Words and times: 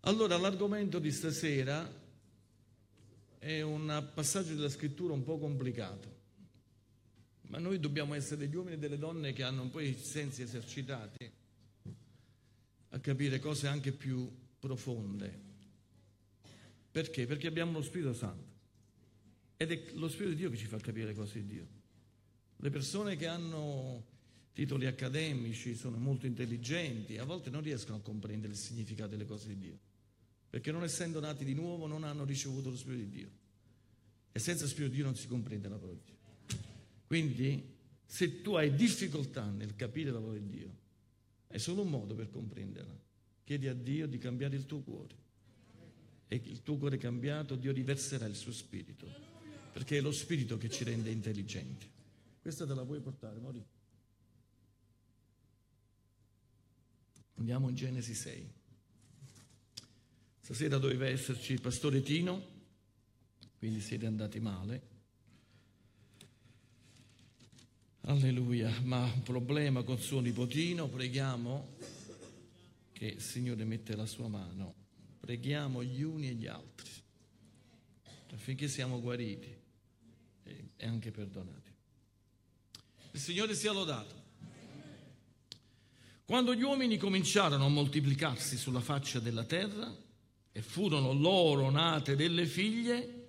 Allora, 0.00 0.38
l'argomento 0.38 0.98
di 0.98 1.12
stasera 1.12 1.98
è 3.38 3.60
un 3.60 4.10
passaggio 4.14 4.54
della 4.54 4.70
scrittura 4.70 5.12
un 5.12 5.22
po' 5.22 5.38
complicato, 5.38 6.18
ma 7.48 7.58
noi 7.58 7.78
dobbiamo 7.78 8.14
essere 8.14 8.38
degli 8.38 8.54
uomini 8.54 8.76
e 8.76 8.78
delle 8.78 8.98
donne 8.98 9.32
che 9.32 9.42
hanno 9.42 9.62
un 9.62 9.70
po' 9.70 9.80
i 9.80 9.94
sensi 9.94 10.42
esercitati 10.42 11.30
a 12.88 12.98
capire 12.98 13.38
cose 13.38 13.66
anche 13.66 13.92
più 13.92 14.30
profonde. 14.58 15.48
Perché? 16.90 17.26
Perché 17.26 17.46
abbiamo 17.46 17.72
lo 17.72 17.82
Spirito 17.82 18.14
Santo 18.14 18.48
ed 19.56 19.70
è 19.70 19.92
lo 19.92 20.08
Spirito 20.08 20.30
di 20.30 20.36
Dio 20.36 20.50
che 20.50 20.56
ci 20.56 20.66
fa 20.66 20.78
capire 20.78 21.08
le 21.08 21.14
cose 21.14 21.40
di 21.40 21.46
Dio. 21.46 21.66
Le 22.56 22.70
persone 22.70 23.16
che 23.16 23.26
hanno 23.26 24.04
titoli 24.52 24.86
accademici 24.86 25.74
sono 25.74 25.98
molto 25.98 26.26
intelligenti, 26.26 27.18
a 27.18 27.24
volte 27.24 27.50
non 27.50 27.62
riescono 27.62 27.98
a 27.98 28.00
comprendere 28.00 28.52
il 28.52 28.58
significato 28.58 29.10
delle 29.10 29.24
cose 29.24 29.48
di 29.48 29.58
Dio, 29.58 29.78
perché 30.50 30.72
non 30.72 30.82
essendo 30.82 31.20
nati 31.20 31.44
di 31.44 31.54
nuovo 31.54 31.86
non 31.86 32.02
hanno 32.02 32.24
ricevuto 32.24 32.70
lo 32.70 32.76
Spirito 32.76 33.04
di 33.04 33.08
Dio. 33.08 33.30
E 34.32 34.38
senza 34.40 34.66
Spirito 34.66 34.90
di 34.90 34.96
Dio 34.96 35.04
non 35.04 35.14
si 35.14 35.28
comprende 35.28 35.68
la 35.68 35.76
parola 35.76 35.96
di 35.96 36.02
Dio. 36.04 36.58
Quindi, 37.06 37.76
se 38.04 38.42
tu 38.42 38.54
hai 38.54 38.74
difficoltà 38.74 39.48
nel 39.48 39.76
capire 39.76 40.10
la 40.10 40.18
parola 40.18 40.38
di 40.38 40.48
Dio, 40.48 40.76
è 41.46 41.58
solo 41.58 41.82
un 41.82 41.90
modo 41.90 42.16
per 42.16 42.30
comprenderla. 42.30 42.98
Chiedi 43.44 43.68
a 43.68 43.74
Dio 43.74 44.08
di 44.08 44.18
cambiare 44.18 44.56
il 44.56 44.66
tuo 44.66 44.80
cuore. 44.80 45.14
E 46.26 46.40
il 46.44 46.62
tuo 46.62 46.76
cuore 46.76 46.98
cambiato, 46.98 47.54
Dio 47.54 47.72
riverserà 47.72 48.26
il 48.26 48.34
suo 48.34 48.52
spirito. 48.52 49.06
Perché 49.72 49.98
è 49.98 50.00
lo 50.00 50.12
spirito 50.12 50.58
che 50.58 50.68
ci 50.68 50.82
rende 50.82 51.10
intelligenti. 51.10 51.88
Questa 52.40 52.66
te 52.66 52.74
la 52.74 52.84
puoi 52.84 53.00
portare, 53.00 53.38
Mori. 53.38 53.64
Andiamo 57.36 57.68
in 57.68 57.74
Genesi 57.76 58.14
6. 58.14 58.58
Stasera 60.50 60.78
doveva 60.78 61.06
esserci 61.06 61.52
il 61.52 61.60
pastore 61.60 62.02
Tino, 62.02 62.44
quindi 63.60 63.80
siete 63.80 64.06
andati 64.06 64.40
male. 64.40 64.82
Alleluia, 68.00 68.80
ma 68.82 69.04
un 69.04 69.22
problema 69.22 69.84
con 69.84 70.00
suo 70.00 70.18
nipotino, 70.18 70.88
preghiamo 70.88 71.76
che 72.90 73.06
il 73.06 73.20
Signore 73.20 73.64
mette 73.64 73.94
la 73.94 74.06
sua 74.06 74.26
mano, 74.26 74.74
preghiamo 75.20 75.84
gli 75.84 76.02
uni 76.02 76.30
e 76.30 76.32
gli 76.32 76.48
altri 76.48 76.90
affinché 78.32 78.66
siamo 78.66 79.00
guariti 79.00 79.56
e 80.42 80.84
anche 80.84 81.12
perdonati. 81.12 81.70
Il 83.12 83.20
Signore 83.20 83.54
sia 83.54 83.70
lodato. 83.70 84.20
Quando 86.24 86.56
gli 86.56 86.62
uomini 86.62 86.96
cominciarono 86.96 87.66
a 87.66 87.68
moltiplicarsi 87.68 88.56
sulla 88.56 88.80
faccia 88.80 89.20
della 89.20 89.44
terra 89.44 90.08
e 90.52 90.62
furono 90.62 91.12
loro 91.12 91.70
nate 91.70 92.16
delle 92.16 92.46
figlie, 92.46 93.20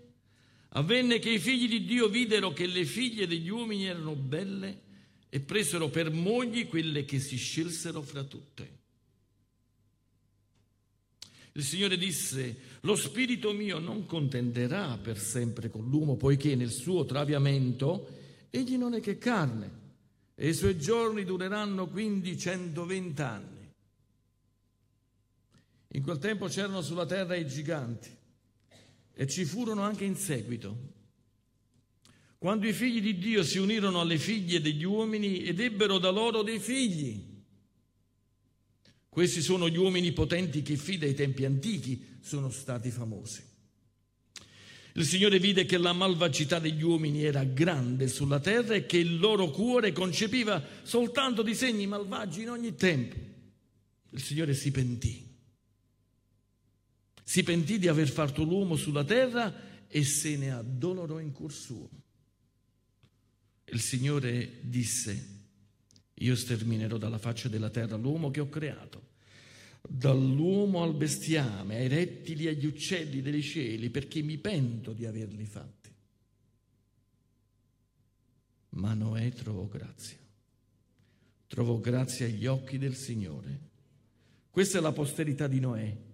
Avvenne 0.74 1.20
che 1.20 1.32
i 1.32 1.40
figli 1.40 1.68
di 1.68 1.84
Dio 1.84 2.08
videro 2.08 2.54
che 2.54 2.66
le 2.66 2.86
figlie 2.86 3.28
degli 3.28 3.50
uomini 3.50 3.86
erano 3.86 4.16
belle 4.16 4.90
e 5.28 5.42
presero 5.42 5.90
per 5.90 6.12
mogli 6.12 6.68
quelle 6.68 7.04
che 7.04 7.20
si 7.20 7.36
scelsero 7.36 8.02
fra 8.02 8.24
tutte. 8.24 8.80
Il 11.54 11.64
Signore 11.64 11.98
disse, 11.98 12.58
lo 12.82 12.96
spirito 12.96 13.52
mio 13.52 13.80
non 13.80 14.06
contenderà 14.06 14.98
per 14.98 15.20
sempre 15.20 15.70
con 15.70 15.90
l'uomo, 15.90 16.16
poiché 16.16 16.56
nel 16.56 16.72
suo 16.72 17.04
traviamento 17.04 18.08
egli 18.50 18.78
non 18.78 18.94
è 18.94 19.02
che 19.02 19.18
carne, 19.18 19.80
e 20.36 20.48
i 20.48 20.54
suoi 20.54 20.80
giorni 20.80 21.26
dureranno 21.26 21.88
quindi 21.88 22.38
120 22.38 23.22
anni. 23.22 23.51
In 25.94 26.04
quel 26.04 26.20
tempo 26.20 26.48
c'erano 26.48 26.82
sulla 26.82 27.06
terra 27.06 27.36
i 27.36 27.46
giganti 27.46 28.10
e 29.14 29.28
ci 29.28 29.44
furono 29.44 29.82
anche 29.82 30.06
in 30.06 30.16
seguito. 30.16 31.00
Quando 32.38 32.68
i 32.68 32.74
figli 32.74 33.02
di 33.02 33.18
Dio 33.18 33.44
si 33.44 33.58
unirono 33.58 34.00
alle 34.00 34.18
figlie 34.18 34.62
degli 34.62 34.84
uomini 34.84 35.44
ed 35.44 35.60
ebbero 35.60 35.98
da 35.98 36.10
loro 36.10 36.44
dei 36.44 36.60
figli. 36.60 37.30
Questi 39.10 39.42
sono 39.42 39.68
gli 39.68 39.78
uomini 39.78 40.14
potenti 40.14 40.62
che 40.62 40.78
fin 40.78 41.00
dai 41.00 41.14
tempi 41.14 41.44
antichi 41.44 42.18
sono 42.22 42.50
stati 42.50 42.90
famosi. 42.90 43.44
Il 44.94 45.06
Signore 45.06 45.40
vide 45.40 45.66
che 45.66 45.78
la 45.78 45.94
malvagità 45.94 46.60
degli 46.60 46.82
uomini 46.82 47.24
era 47.24 47.44
grande 47.44 48.08
sulla 48.08 48.40
terra 48.40 48.76
e 48.76 48.86
che 48.86 48.98
il 48.98 49.20
loro 49.20 49.50
cuore 49.50 49.92
concepiva 49.92 50.66
soltanto 50.84 51.44
disegni 51.44 51.86
malvagi 51.86 52.42
in 52.42 52.50
ogni 52.50 52.76
tempo. 52.76 53.16
Il 54.10 54.22
Signore 54.22 54.54
si 54.54 54.72
pentì 54.72 55.31
si 57.24 57.44
pentì 57.44 57.80
di 57.80 57.88
aver 57.88 58.10
fatto 58.10 58.44
l'uomo 58.44 58.76
sulla 58.76 59.04
terra 59.04 59.88
e 59.88 60.04
se 60.04 60.38
ne 60.38 60.52
addolorò 60.52 61.20
in 61.20 61.32
cuor 61.32 61.52
suo. 61.52 61.90
Il 63.66 63.80
Signore 63.80 64.60
disse, 64.62 65.40
io 66.16 66.36
sterminerò 66.36 66.98
dalla 66.98 67.18
faccia 67.18 67.48
della 67.48 67.70
terra 67.70 67.96
l'uomo 67.96 68.32
che 68.32 68.40
ho 68.40 68.50
creato, 68.50 69.10
dall'uomo 69.82 70.84
al 70.84 70.96
bestiame, 70.96 71.78
ai 71.78 71.88
rettili 71.88 72.46
e 72.46 72.50
agli 72.50 72.66
uccelli 72.66 73.22
dei 73.22 73.42
cieli, 73.42 73.90
perché 73.90 74.22
mi 74.22 74.38
pento 74.38 74.94
di 74.94 75.06
averli 75.06 75.46
fatti. 75.46 75.90
Ma 78.70 78.94
Noè 78.94 79.32
trovò 79.32 79.66
grazia, 79.66 80.18
trovò 81.48 81.78
grazia 81.80 82.26
agli 82.26 82.46
occhi 82.46 82.78
del 82.78 82.96
Signore. 82.96 83.70
Questa 84.50 84.78
è 84.78 84.82
la 84.82 84.92
posterità 84.92 85.48
di 85.48 85.60
Noè 85.60 86.10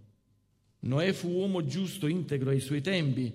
Noè 0.80 1.12
fu 1.14 1.30
uomo 1.30 1.66
giusto, 1.66 2.08
integro 2.08 2.52
ai 2.52 2.60
suoi 2.60 2.82
tempi. 2.82 3.34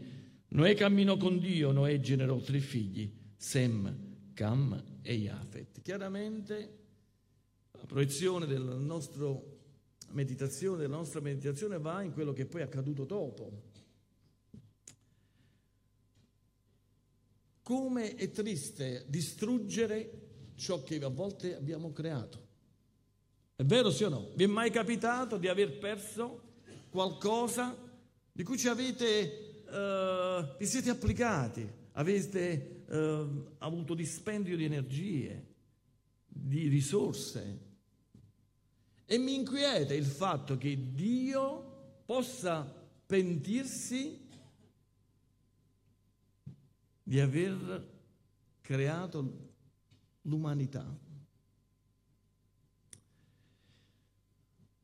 Noè 0.48 0.74
camminò 0.74 1.16
con 1.16 1.38
Dio, 1.38 1.72
Noè 1.72 1.98
generò 2.00 2.38
tre 2.38 2.60
figli, 2.60 3.10
Sem, 3.36 4.32
Cam 4.34 5.00
e 5.02 5.16
Jafet. 5.16 5.82
Chiaramente 5.82 6.78
la 7.72 7.86
proiezione 7.86 8.46
della 8.46 8.74
nostra 8.74 9.34
meditazione, 10.10 10.82
della 10.82 10.96
nostra 10.96 11.20
meditazione 11.20 11.78
va 11.78 12.02
in 12.02 12.12
quello 12.12 12.32
che 12.32 12.46
poi 12.46 12.60
è 12.60 12.64
accaduto 12.64 13.04
dopo. 13.04 13.70
Come 17.62 18.14
è 18.14 18.30
triste 18.30 19.04
distruggere 19.08 20.10
ciò 20.56 20.82
che 20.82 20.96
a 20.96 21.08
volte 21.08 21.56
abbiamo 21.56 21.92
creato. 21.92 22.50
È 23.56 23.64
vero 23.64 23.90
sì 23.90 24.04
o 24.04 24.08
no? 24.08 24.30
Vi 24.34 24.44
è 24.44 24.48
mai 24.48 24.70
capitato 24.70 25.36
di 25.36 25.48
aver 25.48 25.78
perso 25.78 26.51
qualcosa 26.92 27.74
di 28.30 28.42
cui 28.42 28.58
ci 28.58 28.68
avete, 28.68 29.64
uh, 29.66 30.56
vi 30.58 30.66
siete 30.66 30.90
applicati, 30.90 31.66
avete 31.92 32.84
uh, 32.86 33.54
avuto 33.58 33.94
dispendio 33.94 34.58
di 34.58 34.64
energie, 34.66 35.46
di 36.26 36.68
risorse. 36.68 37.70
E 39.06 39.18
mi 39.18 39.34
inquieta 39.34 39.94
il 39.94 40.04
fatto 40.04 40.58
che 40.58 40.92
Dio 40.92 42.02
possa 42.04 42.62
pentirsi 43.06 44.28
di 47.02 47.20
aver 47.20 47.90
creato 48.60 49.50
l'umanità. 50.22 50.86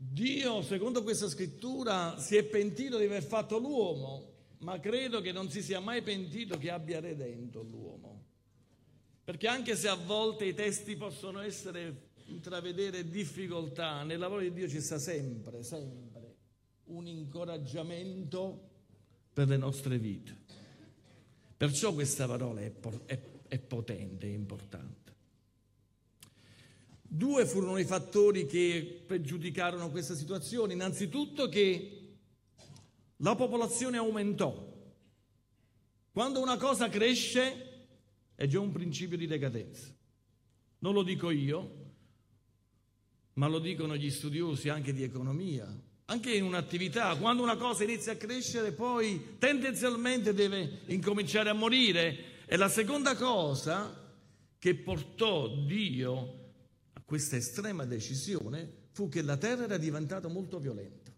Dio, 0.01 0.63
secondo 0.63 1.03
questa 1.03 1.29
scrittura, 1.29 2.21
si 2.21 2.37
è 2.37 2.45
pentito 2.45 2.99
di 2.99 3.05
aver 3.05 3.25
fatto 3.25 3.59
l'uomo, 3.59 4.33
ma 4.59 4.79
credo 4.79 5.21
che 5.21 5.33
non 5.33 5.51
si 5.51 5.61
sia 5.61 5.81
mai 5.81 6.03
pentito 6.03 6.57
che 6.57 6.71
abbia 6.71 7.01
redento 7.01 7.63
l'uomo. 7.63 8.27
Perché 9.25 9.49
anche 9.49 9.75
se 9.75 9.89
a 9.89 9.97
volte 9.97 10.45
i 10.45 10.55
testi 10.55 10.95
possono 10.95 11.41
essere 11.41 12.11
intravedere 12.27 13.09
difficoltà, 13.09 14.05
nel 14.05 14.21
lavoro 14.21 14.43
di 14.43 14.53
Dio 14.53 14.69
ci 14.69 14.81
sta 14.81 14.99
sempre, 14.99 15.65
sempre 15.65 16.37
un 16.85 17.09
incoraggiamento 17.09 18.69
per 19.33 19.49
le 19.49 19.57
nostre 19.57 19.99
vite. 19.99 20.37
Perciò 21.57 21.93
questa 21.93 22.29
parola 22.29 22.61
è, 22.61 22.73
è, 23.07 23.21
è 23.49 23.59
potente, 23.59 24.29
è 24.29 24.31
importante. 24.31 25.08
Due 27.11 27.47
furono 27.47 27.79
i 27.79 27.85
fattori 27.85 28.45
che 28.45 29.03
pregiudicarono 29.07 29.91
questa 29.91 30.15
situazione. 30.15 30.75
Innanzitutto 30.75 31.49
che 31.49 32.17
la 33.17 33.35
popolazione 33.35 33.97
aumentò. 33.97 34.67
Quando 36.13 36.43
una 36.43 36.59
cosa 36.59 36.91
cresce 36.91 37.87
è 38.35 38.47
già 38.47 38.61
un 38.61 38.73
principio 38.73 39.17
di 39.17 39.27
decadenza. 39.27 39.87
Non 40.81 40.93
lo 40.93 41.03
dico 41.03 41.31
io, 41.31 41.87
ma 43.35 43.47
lo 43.47 43.59
dicono 43.59 43.97
gli 43.97 44.11
studiosi 44.11 44.69
anche 44.69 44.93
di 44.93 45.03
economia. 45.03 45.67
Anche 46.05 46.35
in 46.35 46.45
un'attività, 46.45 47.17
quando 47.17 47.43
una 47.43 47.57
cosa 47.57 47.85
inizia 47.85 48.13
a 48.13 48.17
crescere, 48.17 48.73
poi 48.73 49.37
tendenzialmente 49.39 50.35
deve 50.35 50.81
incominciare 50.87 51.49
a 51.49 51.55
morire. 51.55 52.45
E 52.45 52.57
la 52.57 52.69
seconda 52.69 53.17
cosa 53.17 54.07
che 54.59 54.75
portò 54.75 55.49
Dio 55.49 56.48
questa 57.09 57.37
estrema 57.37 57.87
decisione 57.87 58.89
fu 58.91 59.09
che 59.09 59.23
la 59.23 59.39
terra 59.39 59.65
era 59.65 59.79
diventata 59.79 60.29
molto 60.29 60.59
violenta. 60.59 61.09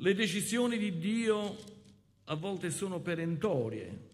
le 0.00 0.14
decisioni 0.14 0.78
di 0.78 0.98
Dio 0.98 1.56
a 2.24 2.34
volte 2.34 2.70
sono 2.70 3.00
perentorie. 3.00 4.08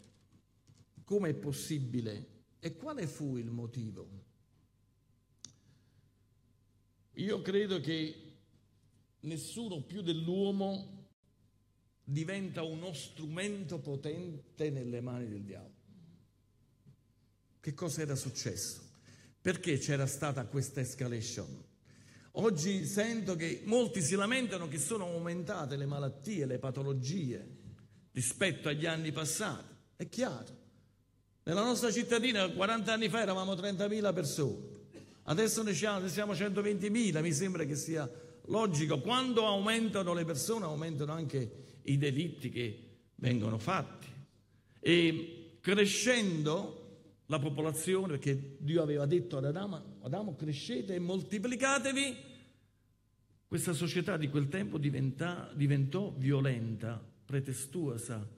Come 1.05 1.31
è 1.31 1.35
possibile? 1.35 2.35
E 2.59 2.77
quale 2.77 3.07
fu 3.07 3.37
il 3.37 3.51
motivo? 3.51 4.25
Io 7.13 7.41
credo 7.41 7.81
che 7.81 8.15
nessuno 9.21 9.83
più 9.83 10.03
dell'uomo 10.03 11.05
diventa 12.03 12.63
uno 12.63 12.93
strumento 12.93 13.79
potente 13.79 14.71
nelle 14.71 15.01
mani 15.01 15.29
del 15.29 15.45
diavolo. 15.45 15.76
Che 17.67 17.75
cosa 17.75 18.03
era 18.03 18.15
successo? 18.15 18.81
Perché 19.41 19.77
c'era 19.79 20.07
stata 20.07 20.47
questa 20.47 20.81
escalation? 20.81 21.65
Oggi 22.35 22.87
sento 22.87 23.35
che 23.35 23.63
molti 23.65 24.03
si 24.03 24.15
lamentano 24.15 24.69
che 24.69 24.79
sono 24.79 25.07
aumentate 25.07 25.75
le 25.75 25.85
malattie, 25.85 26.47
le 26.47 26.61
patologie 26.61 27.45
rispetto 28.13 28.69
agli 28.69 28.87
anni 28.87 29.11
passati. 29.11 29.75
È 29.97 30.09
chiaro. 30.09 30.57
Nella 31.43 31.65
nostra 31.65 31.91
cittadina 31.91 32.49
40 32.49 32.93
anni 32.93 33.09
fa 33.09 33.23
eravamo 33.23 33.55
30.000 33.55 34.15
persone. 34.15 34.65
Adesso 35.25 35.65
ne 35.65 35.75
siamo 35.75 36.07
120.000, 36.07 37.21
mi 37.21 37.33
sembra 37.33 37.65
che 37.65 37.75
sia 37.75 38.09
logico. 38.45 39.01
Quando 39.01 39.45
aumentano 39.45 40.15
le 40.15 40.25
persone 40.25 40.67
aumentano 40.67 41.11
anche 41.11 41.81
i 41.83 41.99
delitti 41.99 42.49
che 42.49 42.99
vengono 43.17 43.59
fatti. 43.59 44.07
E 44.79 45.59
crescendo 45.61 46.76
la 47.27 47.39
popolazione, 47.39 48.19
perché 48.19 48.57
Dio 48.59 48.83
aveva 48.83 49.07
detto 49.07 49.37
ad 49.37 49.45
Adamo, 49.45 49.99
Adamo 50.03 50.35
crescete 50.35 50.95
e 50.95 50.99
moltiplicatevi, 50.99 52.35
questa 53.47 53.73
società 53.73 54.17
di 54.17 54.29
quel 54.29 54.49
tempo 54.49 54.79
diventa, 54.79 55.53
diventò 55.55 56.13
violenta, 56.17 57.05
pretestuosa 57.25 58.29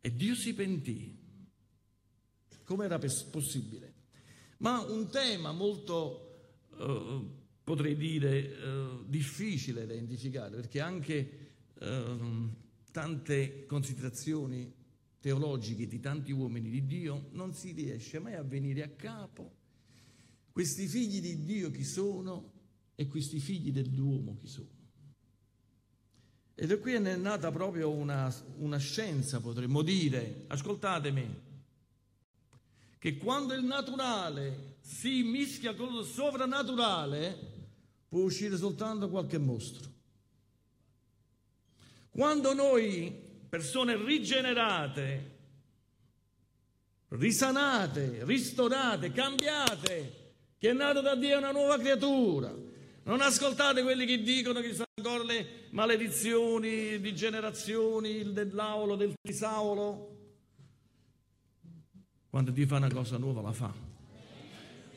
e 0.00 0.14
Dio 0.14 0.34
si 0.34 0.54
pentì. 0.54 1.20
Come 2.64 2.84
era 2.84 2.98
possibile? 2.98 3.92
ma 4.62 4.80
un 4.80 5.08
tema 5.10 5.52
molto, 5.52 6.54
eh, 6.78 7.20
potrei 7.62 7.96
dire, 7.96 8.56
eh, 8.56 9.04
difficile 9.06 9.86
da 9.86 9.92
identificare, 9.92 10.54
perché 10.54 10.80
anche 10.80 11.50
eh, 11.78 12.18
tante 12.90 13.66
considerazioni 13.66 14.72
teologiche 15.22 15.86
di 15.86 16.00
tanti 16.00 16.32
uomini 16.32 16.68
di 16.68 16.84
Dio 16.84 17.28
non 17.30 17.54
si 17.54 17.70
riesce 17.70 18.18
mai 18.18 18.34
a 18.34 18.42
venire 18.42 18.82
a 18.82 18.88
capo 18.88 19.60
questi 20.50 20.88
figli 20.88 21.20
di 21.20 21.44
Dio 21.44 21.70
chi 21.70 21.84
sono 21.84 22.50
e 22.96 23.06
questi 23.06 23.38
figli 23.38 23.70
dell'uomo 23.70 24.36
chi 24.40 24.48
sono. 24.48 24.80
Ed 26.54 26.70
è 26.70 26.78
qui 26.78 26.92
è 26.92 27.16
nata 27.16 27.50
proprio 27.52 27.90
una, 27.90 28.34
una 28.56 28.76
scienza, 28.78 29.40
potremmo 29.40 29.82
dire, 29.82 30.44
ascoltatemi, 30.48 31.40
che 32.98 33.16
quando 33.16 33.54
il 33.54 33.64
naturale 33.64 34.76
si 34.80 35.22
mischia 35.22 35.74
con 35.74 35.94
il 35.94 36.04
sovrannaturale 36.04 37.50
può 38.08 38.20
uscire 38.22 38.56
soltanto 38.56 39.08
qualche 39.08 39.38
mostro. 39.38 39.90
Quando 42.10 42.52
noi, 42.52 43.31
persone 43.52 44.02
rigenerate, 44.02 45.38
risanate, 47.08 48.24
ristorate, 48.24 49.12
cambiate, 49.12 50.36
che 50.56 50.70
è 50.70 50.72
nato 50.72 51.02
da 51.02 51.14
Dio 51.14 51.36
una 51.36 51.50
nuova 51.50 51.76
creatura, 51.76 52.50
non 53.02 53.20
ascoltate 53.20 53.82
quelli 53.82 54.06
che 54.06 54.22
dicono 54.22 54.62
che 54.62 54.72
sono 54.72 54.86
ancora 54.94 55.24
le 55.24 55.66
maledizioni 55.72 56.98
di 56.98 57.14
generazioni, 57.14 58.32
dell'aulo, 58.32 58.96
del 58.96 59.12
tisaolo, 59.20 60.16
quando 62.30 62.52
Dio 62.52 62.66
fa 62.66 62.76
una 62.76 62.90
cosa 62.90 63.18
nuova 63.18 63.42
la 63.42 63.52
fa. 63.52 63.74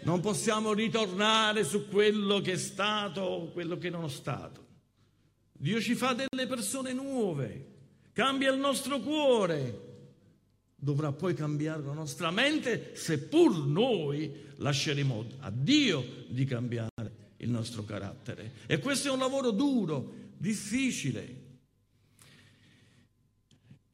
Non 0.04 0.22
possiamo 0.22 0.72
ritornare 0.72 1.66
su 1.66 1.90
quello 1.90 2.40
che 2.40 2.54
è 2.54 2.58
stato 2.58 3.20
o 3.20 3.52
quello 3.52 3.78
che 3.78 3.90
non 3.90 4.06
è 4.06 4.10
stato. 4.10 4.66
Dio 5.52 5.82
ci 5.82 5.94
fa 5.94 6.14
delle 6.14 6.48
persone 6.48 6.94
nuove, 6.94 7.74
cambia 8.16 8.50
il 8.50 8.60
nostro 8.60 9.02
cuore, 9.02 9.82
dovrà 10.74 11.12
poi 11.12 11.34
cambiare 11.34 11.84
la 11.84 11.92
nostra 11.92 12.32
mente, 12.32 12.92
seppur 12.96 13.68
noi 13.68 14.34
lasceremo 14.56 15.26
a 15.40 15.52
Dio 15.52 16.02
di 16.30 16.46
cambiare 16.46 17.34
il 17.38 17.50
nostro 17.50 17.84
carattere. 17.84 18.54
E 18.68 18.80
questo 18.80 19.10
è 19.10 19.12
un 19.12 19.20
lavoro 19.20 19.52
duro, 19.52 20.14
difficile, 20.38 21.44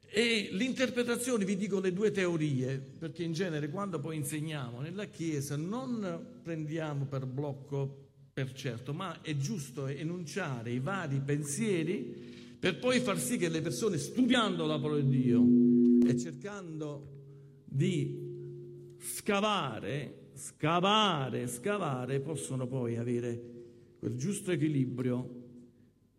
e 0.05 0.49
l'interpretazione, 0.51 1.43
vi 1.43 1.55
dico 1.55 1.79
le 1.79 1.91
due 1.91 2.11
teorie, 2.11 2.77
perché 2.77 3.23
in 3.23 3.33
genere 3.33 3.69
quando 3.69 3.99
poi 3.99 4.17
insegniamo 4.17 4.81
nella 4.81 5.05
Chiesa 5.05 5.55
non 5.55 6.41
prendiamo 6.43 7.05
per 7.05 7.25
blocco 7.25 8.09
per 8.31 8.53
certo, 8.53 8.93
ma 8.93 9.21
è 9.21 9.35
giusto 9.35 9.87
enunciare 9.87 10.71
i 10.71 10.79
vari 10.79 11.19
pensieri 11.21 12.30
per 12.61 12.77
poi 12.77 12.99
far 12.99 13.19
sì 13.19 13.37
che 13.37 13.49
le 13.49 13.59
persone 13.59 13.97
studiando 13.97 14.67
la 14.67 14.79
parola 14.79 15.01
di 15.01 15.23
Dio 15.23 15.43
e 16.07 16.15
cercando 16.15 17.07
di 17.65 18.95
scavare, 18.99 20.29
scavare, 20.35 21.47
scavare, 21.47 22.19
possono 22.19 22.67
poi 22.67 22.97
avere 22.97 23.95
quel 23.97 24.15
giusto 24.15 24.51
equilibrio 24.51 25.39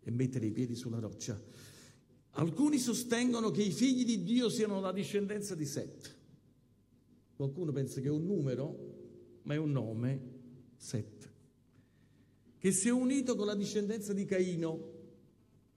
e 0.01 0.11
mettere 0.11 0.47
i 0.47 0.51
piedi 0.51 0.75
sulla 0.75 0.99
roccia. 0.99 1.41
Alcuni 2.31 2.77
sostengono 2.77 3.49
che 3.49 3.63
i 3.63 3.71
figli 3.71 4.03
di 4.03 4.21
Dio 4.23 4.49
siano 4.49 4.81
la 4.81 4.91
discendenza 4.91 5.55
di 5.55 5.65
Set. 5.65 6.17
Qualcuno 7.37 7.71
pensa 7.71 8.01
che 8.01 8.07
è 8.07 8.11
un 8.11 8.25
numero, 8.25 9.39
ma 9.43 9.53
è 9.53 9.57
un 9.57 9.71
nome, 9.71 10.31
Set, 10.75 11.31
che 12.57 12.71
si 12.73 12.89
è 12.89 12.91
unito 12.91 13.37
con 13.37 13.45
la 13.45 13.55
discendenza 13.55 14.11
di 14.11 14.25
Caino, 14.25 14.92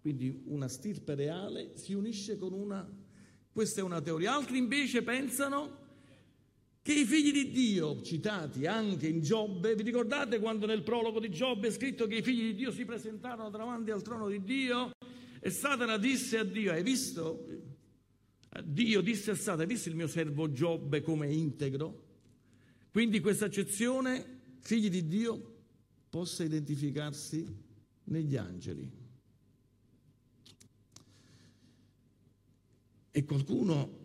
quindi 0.06 0.41
una 0.44 0.69
stirpe 0.69 1.17
reale, 1.17 1.73
si 1.75 1.93
unisce 1.93 2.38
con 2.38 2.53
una... 2.53 2.88
Questa 3.50 3.81
è 3.81 3.82
una 3.82 4.00
teoria. 4.00 4.37
Altri 4.37 4.56
invece 4.56 5.03
pensano 5.03 5.79
che 6.81 6.93
i 6.93 7.05
figli 7.05 7.32
di 7.32 7.50
Dio, 7.50 8.00
citati 8.03 8.67
anche 8.67 9.08
in 9.08 9.20
Giobbe, 9.20 9.75
vi 9.75 9.82
ricordate 9.82 10.38
quando 10.38 10.64
nel 10.64 10.85
prologo 10.85 11.19
di 11.19 11.29
Giobbe 11.29 11.67
è 11.67 11.70
scritto 11.73 12.06
che 12.06 12.19
i 12.19 12.23
figli 12.23 12.43
di 12.43 12.55
Dio 12.55 12.70
si 12.70 12.85
presentarono 12.85 13.50
davanti 13.50 13.91
al 13.91 14.03
trono 14.03 14.29
di 14.29 14.44
Dio 14.44 14.93
e 15.41 15.51
Satana 15.51 15.98
disse 15.98 16.39
a 16.39 16.44
Dio, 16.44 16.70
hai 16.70 16.84
visto? 16.84 17.44
Dio 18.63 19.01
disse 19.01 19.32
a 19.32 19.34
Satana, 19.34 19.63
hai 19.63 19.69
visto 19.69 19.89
il 19.89 19.96
mio 19.96 20.06
servo 20.06 20.53
Giobbe 20.53 21.03
come 21.03 21.32
integro? 21.32 22.05
Quindi 22.93 23.19
questa 23.19 23.46
accezione, 23.46 24.43
figli 24.60 24.89
di 24.89 25.05
Dio, 25.08 25.55
possa 26.08 26.44
identificarsi 26.44 27.44
negli 28.05 28.36
angeli. 28.36 29.06
E 33.17 33.25
qualcuno 33.25 33.99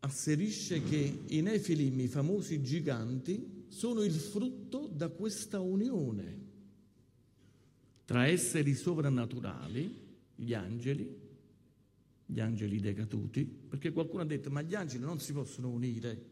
asserisce 0.00 0.82
che 0.82 1.20
i 1.26 1.40
Nefilim, 1.40 2.00
i 2.00 2.06
famosi 2.06 2.60
giganti, 2.60 3.64
sono 3.68 4.02
il 4.02 4.12
frutto 4.12 4.90
da 4.92 5.08
questa 5.08 5.60
unione 5.60 6.42
tra 8.04 8.26
esseri 8.26 8.74
sovrannaturali 8.74 10.02
gli 10.34 10.52
angeli, 10.52 11.18
gli 12.26 12.40
angeli 12.40 12.78
decaduti, 12.78 13.46
perché 13.46 13.90
qualcuno 13.90 14.20
ha 14.20 14.26
detto 14.26 14.50
ma 14.50 14.60
gli 14.60 14.74
angeli 14.74 15.02
non 15.02 15.18
si 15.18 15.32
possono 15.32 15.70
unire 15.70 16.24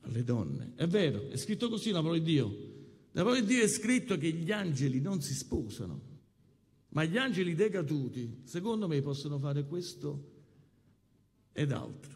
alle 0.00 0.24
donne. 0.24 0.72
È 0.74 0.86
vero, 0.86 1.30
è 1.30 1.38
scritto 1.38 1.70
così 1.70 1.90
la 1.90 2.02
parola 2.02 2.18
di 2.18 2.24
Dio. 2.26 2.48
La 3.12 3.22
parola 3.22 3.40
di 3.40 3.46
Dio 3.46 3.62
è 3.62 3.68
scritto 3.68 4.18
che 4.18 4.30
gli 4.30 4.52
angeli 4.52 5.00
non 5.00 5.22
si 5.22 5.32
sposano, 5.32 6.02
ma 6.88 7.02
gli 7.04 7.16
angeli 7.16 7.54
decaduti, 7.54 8.42
secondo 8.44 8.86
me, 8.86 9.00
possono 9.00 9.38
fare 9.38 9.64
questo 9.64 10.32
ed 11.54 11.72
altro. 11.72 12.12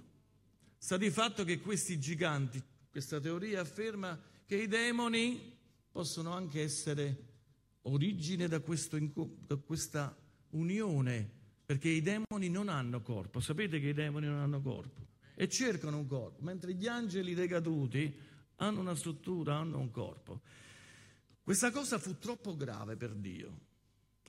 Sta 0.76 0.96
di 0.96 1.10
fatto 1.10 1.44
che 1.44 1.60
questi 1.60 1.98
giganti, 1.98 2.62
questa 2.90 3.20
teoria 3.20 3.60
afferma 3.60 4.20
che 4.44 4.56
i 4.56 4.66
demoni 4.66 5.56
possono 5.90 6.32
anche 6.32 6.62
essere 6.62 7.26
origine 7.82 8.48
da, 8.48 8.60
questo, 8.60 8.98
da 8.98 9.56
questa 9.56 10.14
unione, 10.50 11.30
perché 11.64 11.88
i 11.88 12.02
demoni 12.02 12.48
non 12.50 12.68
hanno 12.68 13.00
corpo. 13.00 13.40
Sapete 13.40 13.80
che 13.80 13.88
i 13.88 13.94
demoni 13.94 14.26
non 14.26 14.38
hanno 14.38 14.60
corpo 14.60 15.06
e 15.34 15.48
cercano 15.48 15.98
un 15.98 16.06
corpo, 16.06 16.42
mentre 16.42 16.74
gli 16.74 16.88
angeli 16.88 17.34
decaduti 17.34 18.12
hanno 18.56 18.80
una 18.80 18.96
struttura, 18.96 19.56
hanno 19.56 19.78
un 19.78 19.90
corpo. 19.90 20.40
Questa 21.42 21.70
cosa 21.70 21.98
fu 21.98 22.18
troppo 22.18 22.56
grave 22.56 22.96
per 22.96 23.14
Dio. 23.14 23.66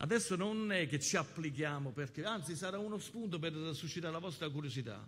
Adesso 0.01 0.36
non 0.36 0.72
è 0.72 0.88
che 0.88 1.00
ci 1.00 1.18
applichiamo 1.18 1.91
perché, 1.91 2.24
anzi 2.24 2.56
sarà 2.56 2.77
uno 2.79 2.98
spunto 3.00 3.39
per 3.39 3.53
suscitare 3.74 4.13
la 4.13 4.20
vostra 4.20 4.50
curiosità, 4.50 5.08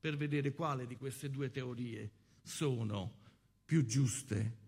per 0.00 0.16
vedere 0.16 0.52
quale 0.52 0.86
di 0.86 0.96
queste 0.96 1.30
due 1.30 1.50
teorie 1.50 2.10
sono 2.42 3.20
più 3.64 3.84
giuste. 3.84 4.58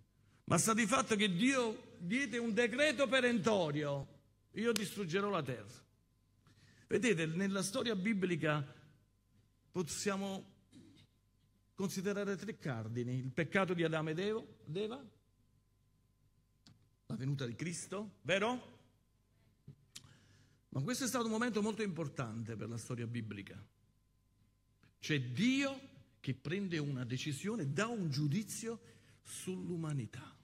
Ma 0.44 0.58
sta 0.58 0.74
di 0.74 0.86
fatto 0.86 1.16
che 1.16 1.32
Dio 1.34 1.94
diede 1.98 2.38
un 2.38 2.52
decreto 2.52 3.06
perentorio 3.08 4.12
io 4.54 4.72
distruggerò 4.72 5.28
la 5.30 5.42
terra. 5.42 5.82
Vedete, 6.86 7.26
nella 7.26 7.62
storia 7.62 7.96
biblica 7.96 8.64
possiamo 9.70 10.52
considerare 11.74 12.36
tre 12.36 12.56
cardini. 12.58 13.16
Il 13.16 13.32
peccato 13.32 13.74
di 13.74 13.82
Adamo 13.82 14.10
ed 14.10 14.18
Eva, 14.18 15.04
la 17.06 17.16
venuta 17.16 17.46
di 17.46 17.56
Cristo, 17.56 18.18
vero? 18.22 18.73
Ma 20.74 20.82
questo 20.82 21.04
è 21.04 21.06
stato 21.06 21.26
un 21.26 21.30
momento 21.30 21.62
molto 21.62 21.82
importante 21.82 22.56
per 22.56 22.68
la 22.68 22.76
storia 22.76 23.06
biblica. 23.06 23.56
C'è 24.98 25.20
Dio 25.20 25.92
che 26.18 26.34
prende 26.34 26.78
una 26.78 27.04
decisione, 27.04 27.72
dà 27.72 27.86
un 27.86 28.10
giudizio 28.10 28.80
sull'umanità. 29.22 30.34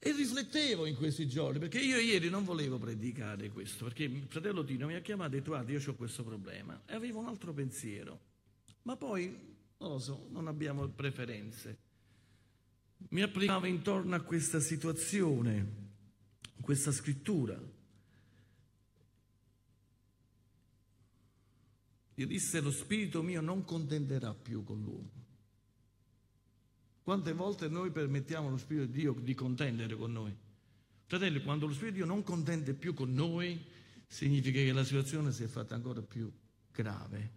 E 0.00 0.12
riflettevo 0.12 0.86
in 0.86 0.96
questi 0.96 1.28
giorni, 1.28 1.60
perché 1.60 1.78
io 1.78 1.96
ieri 1.98 2.28
non 2.28 2.44
volevo 2.44 2.76
predicare 2.76 3.50
questo, 3.50 3.84
perché 3.84 4.02
il 4.02 4.26
fratello 4.26 4.64
Tino 4.64 4.88
mi 4.88 4.96
ha 4.96 5.00
chiamato 5.00 5.34
e 5.34 5.36
ha 5.36 5.38
detto 5.38 5.50
guarda 5.50 5.70
io 5.70 5.80
ho 5.86 5.94
questo 5.94 6.24
problema 6.24 6.82
e 6.86 6.94
avevo 6.94 7.20
un 7.20 7.26
altro 7.26 7.52
pensiero, 7.52 8.20
ma 8.82 8.96
poi 8.96 9.26
non 9.78 9.90
lo 9.90 9.98
so, 10.00 10.26
non 10.30 10.48
abbiamo 10.48 10.88
preferenze. 10.88 11.78
Mi 13.10 13.22
applicava 13.22 13.68
intorno 13.68 14.16
a 14.16 14.20
questa 14.22 14.58
situazione, 14.58 15.90
questa 16.60 16.90
scrittura. 16.90 17.80
Io 22.22 22.28
disse 22.28 22.60
lo 22.60 22.70
spirito 22.70 23.20
mio 23.20 23.40
non 23.40 23.64
contenderà 23.64 24.32
più 24.32 24.62
con 24.62 24.80
l'uomo. 24.80 25.10
Quante 27.02 27.32
volte 27.32 27.66
noi 27.66 27.90
permettiamo 27.90 28.46
allo 28.46 28.58
Spirito 28.58 28.86
di 28.86 28.92
Dio 28.92 29.12
di 29.14 29.34
contendere 29.34 29.96
con 29.96 30.12
noi? 30.12 30.32
Fratelli, 31.04 31.42
quando 31.42 31.66
lo 31.66 31.72
Spirito 31.72 31.96
di 31.96 32.02
Dio 32.04 32.06
non 32.06 32.22
contende 32.22 32.74
più 32.74 32.94
con 32.94 33.12
noi, 33.12 33.60
significa 34.06 34.60
che 34.60 34.72
la 34.72 34.84
situazione 34.84 35.32
si 35.32 35.42
è 35.42 35.48
fatta 35.48 35.74
ancora 35.74 36.00
più 36.00 36.30
grave. 36.70 37.30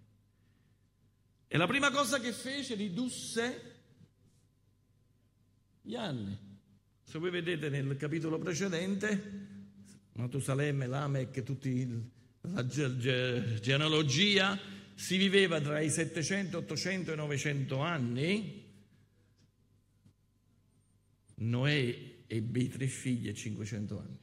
E 1.47 1.57
la 1.57 1.65
prima 1.65 1.89
cosa 1.89 2.19
che 2.19 2.31
fece 2.31 2.75
ridusse 2.75 3.75
gli 5.81 5.95
anni. 5.95 6.37
Se 7.01 7.17
voi 7.17 7.31
vedete 7.31 7.69
nel 7.69 7.97
capitolo 7.97 8.37
precedente, 8.37 9.47
Matusalemme, 10.11 10.85
Lamech, 10.85 11.41
tutti 11.41 12.13
la 12.41 12.63
genealogia, 12.67 14.73
si 14.95 15.17
viveva 15.17 15.61
tra 15.61 15.79
i 15.79 15.89
700, 15.89 16.57
800 16.57 17.13
e 17.13 17.15
900 17.15 17.77
anni 17.79 18.63
Noè 21.37 22.23
ebbe 22.27 22.59
i 22.59 22.69
tre 22.69 22.87
figli 22.87 23.27
a 23.27 23.33
500 23.33 23.99
anni. 23.99 24.19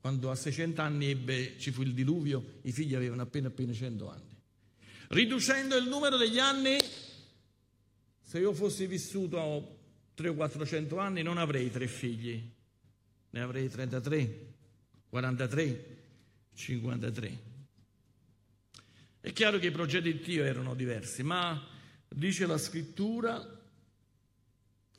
Quando 0.00 0.30
a 0.30 0.34
600 0.34 0.80
anni 0.80 1.06
ebbe, 1.06 1.58
ci 1.58 1.70
fu 1.70 1.82
il 1.82 1.92
diluvio, 1.92 2.60
i 2.62 2.72
figli 2.72 2.94
avevano 2.94 3.22
appena 3.22 3.48
appena 3.48 3.72
100 3.72 4.10
anni. 4.10 4.38
Riducendo 5.08 5.76
il 5.76 5.88
numero 5.88 6.16
degli 6.16 6.38
anni, 6.38 6.78
se 8.20 8.38
io 8.38 8.54
fossi 8.54 8.86
vissuto 8.86 9.78
3 10.14 10.28
o 10.28 10.34
400 10.34 10.98
anni 10.98 11.22
non 11.22 11.36
avrei 11.36 11.70
tre 11.70 11.86
figli, 11.86 12.42
ne 13.30 13.40
avrei 13.40 13.68
33, 13.68 14.54
43, 15.10 15.96
53. 16.54 17.49
È 19.20 19.32
chiaro 19.32 19.58
che 19.58 19.66
i 19.66 19.70
progetti 19.70 20.12
di 20.12 20.20
Dio 20.20 20.44
erano 20.44 20.74
diversi, 20.74 21.22
ma 21.22 21.62
dice 22.08 22.46
la 22.46 22.56
scrittura 22.56 23.58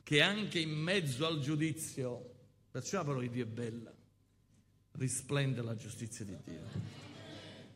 che 0.03 0.21
anche 0.21 0.59
in 0.59 0.71
mezzo 0.71 1.25
al 1.25 1.39
giudizio, 1.39 2.33
perciò 2.69 2.99
la 2.99 3.05
parola 3.05 3.23
di 3.23 3.31
Dio 3.31 3.45
è 3.45 3.47
bella, 3.47 3.91
risplende 4.91 5.63
la 5.63 5.75
giustizia 5.75 6.23
di 6.23 6.37
Dio. 6.43 6.99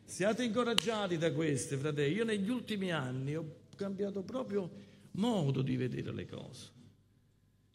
Siate 0.03 0.43
incoraggiati 0.43 1.17
da 1.17 1.33
queste, 1.33 1.77
fratelli. 1.77 2.13
Io 2.13 2.23
negli 2.23 2.49
ultimi 2.49 2.91
anni 2.91 3.35
ho 3.35 3.61
cambiato 3.75 4.21
proprio 4.21 4.69
modo 5.11 5.63
di 5.63 5.75
vedere 5.75 6.13
le 6.13 6.27
cose. 6.27 6.69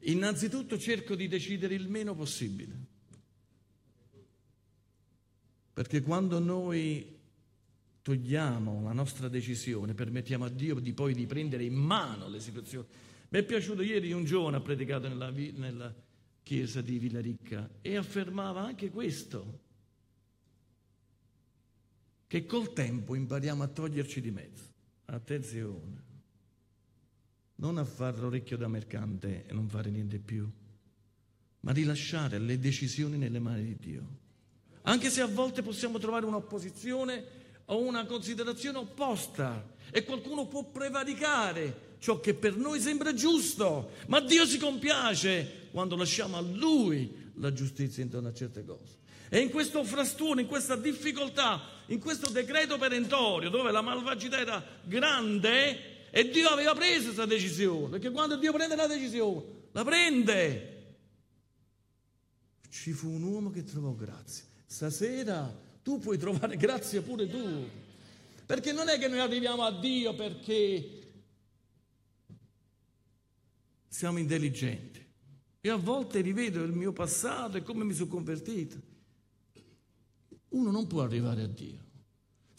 Innanzitutto 0.02 0.78
cerco 0.78 1.16
di 1.16 1.26
decidere 1.26 1.74
il 1.74 1.88
meno 1.88 2.14
possibile. 2.14 2.86
Perché 5.72 6.02
quando 6.02 6.38
noi 6.38 7.19
togliamo 8.10 8.82
la 8.82 8.92
nostra 8.92 9.28
decisione, 9.28 9.94
permettiamo 9.94 10.44
a 10.44 10.48
Dio 10.48 10.80
di 10.80 10.92
poi 10.92 11.14
di 11.14 11.26
prendere 11.26 11.62
in 11.62 11.74
mano 11.74 12.28
le 12.28 12.40
situazioni, 12.40 12.84
mi 13.28 13.38
è 13.38 13.44
piaciuto 13.44 13.82
ieri 13.82 14.10
un 14.10 14.24
giovane 14.24 14.56
ha 14.56 14.60
predicato 14.60 15.06
nella, 15.06 15.30
nella 15.30 15.94
chiesa 16.42 16.80
di 16.80 16.98
Villaricca 16.98 17.70
e 17.80 17.94
affermava 17.94 18.62
anche 18.62 18.90
questo, 18.90 19.60
che 22.26 22.46
col 22.46 22.72
tempo 22.72 23.14
impariamo 23.14 23.62
a 23.62 23.68
toglierci 23.68 24.20
di 24.20 24.30
mezzo. 24.32 24.64
Attenzione, 25.04 26.02
non 27.56 27.78
a 27.78 27.84
fare 27.84 28.18
l'orecchio 28.18 28.56
da 28.56 28.66
mercante 28.66 29.46
e 29.46 29.52
non 29.52 29.68
fare 29.68 29.88
niente 29.90 30.18
più, 30.18 30.50
ma 31.60 31.70
rilasciare 31.70 32.40
le 32.40 32.58
decisioni 32.58 33.18
nelle 33.18 33.38
mani 33.38 33.62
di 33.62 33.76
Dio. 33.76 34.18
Anche 34.82 35.10
se 35.10 35.20
a 35.20 35.26
volte 35.26 35.62
possiamo 35.62 35.98
trovare 35.98 36.26
un'opposizione 36.26 37.39
o 37.70 37.78
una 37.78 38.04
considerazione 38.04 38.78
opposta 38.78 39.74
e 39.90 40.04
qualcuno 40.04 40.46
può 40.46 40.64
prevaricare 40.64 41.88
ciò 41.98 42.20
che 42.20 42.34
per 42.34 42.56
noi 42.56 42.80
sembra 42.80 43.12
giusto, 43.12 43.90
ma 44.06 44.20
Dio 44.20 44.46
si 44.46 44.58
compiace 44.58 45.68
quando 45.70 45.96
lasciamo 45.96 46.36
a 46.36 46.40
Lui 46.40 47.32
la 47.36 47.52
giustizia 47.52 48.02
intorno 48.02 48.28
a 48.28 48.34
certe 48.34 48.64
cose. 48.64 48.98
E 49.28 49.38
in 49.38 49.50
questo 49.50 49.84
frastuono, 49.84 50.40
in 50.40 50.46
questa 50.46 50.74
difficoltà, 50.74 51.62
in 51.86 52.00
questo 52.00 52.30
decreto 52.30 52.78
perentorio, 52.78 53.50
dove 53.50 53.70
la 53.70 53.80
malvagità 53.80 54.38
era 54.38 54.64
grande, 54.82 56.08
e 56.10 56.28
Dio 56.28 56.48
aveva 56.48 56.74
preso 56.74 57.04
questa 57.04 57.26
decisione, 57.26 57.90
perché 57.90 58.10
quando 58.10 58.36
Dio 58.36 58.52
prende 58.52 58.74
la 58.74 58.88
decisione, 58.88 59.42
la 59.70 59.84
prende. 59.84 60.78
Ci 62.68 62.92
fu 62.92 63.10
un 63.10 63.22
uomo 63.22 63.50
che 63.50 63.62
trovò 63.62 63.92
grazia. 63.92 64.44
Stasera 64.66 65.68
tu 65.90 65.98
puoi 65.98 66.18
trovare 66.18 66.56
grazia 66.56 67.02
pure 67.02 67.26
tu. 67.26 67.68
Perché 68.46 68.72
non 68.72 68.88
è 68.88 68.96
che 68.96 69.08
noi 69.08 69.18
arriviamo 69.18 69.64
a 69.64 69.72
Dio 69.72 70.14
perché 70.14 71.00
siamo 73.88 74.18
intelligenti. 74.18 75.04
E 75.60 75.68
a 75.68 75.74
volte 75.74 76.20
rivedo 76.20 76.62
il 76.62 76.72
mio 76.72 76.92
passato 76.92 77.56
e 77.56 77.64
come 77.64 77.82
mi 77.82 77.92
sono 77.92 78.08
convertito. 78.08 78.80
Uno 80.50 80.70
non 80.70 80.86
può 80.86 81.02
arrivare 81.02 81.42
a 81.42 81.48
Dio. 81.48 81.78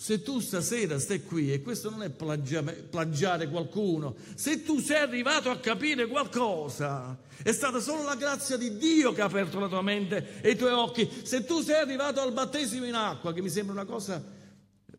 Se 0.01 0.23
tu 0.23 0.39
stasera 0.39 0.97
stai 0.97 1.23
qui, 1.23 1.53
e 1.53 1.61
questo 1.61 1.91
non 1.91 2.01
è 2.01 2.09
plagiare, 2.09 3.47
qualcuno, 3.49 4.15
se 4.33 4.63
tu 4.63 4.79
sei 4.79 4.97
arrivato 4.97 5.51
a 5.51 5.59
capire 5.59 6.07
qualcosa, 6.07 7.19
è 7.43 7.51
stata 7.51 7.79
solo 7.79 8.01
la 8.01 8.15
grazia 8.15 8.57
di 8.57 8.77
Dio 8.77 9.13
che 9.13 9.21
ha 9.21 9.25
aperto 9.25 9.59
la 9.59 9.67
tua 9.67 9.83
mente 9.83 10.41
e 10.41 10.49
i 10.49 10.55
tuoi 10.55 10.71
occhi. 10.71 11.07
Se 11.21 11.45
tu 11.45 11.61
sei 11.61 11.75
arrivato 11.75 12.19
al 12.19 12.33
battesimo 12.33 12.85
in 12.85 12.95
acqua, 12.95 13.31
che 13.31 13.43
mi 13.43 13.49
sembra 13.49 13.73
una 13.73 13.85
cosa 13.85 14.23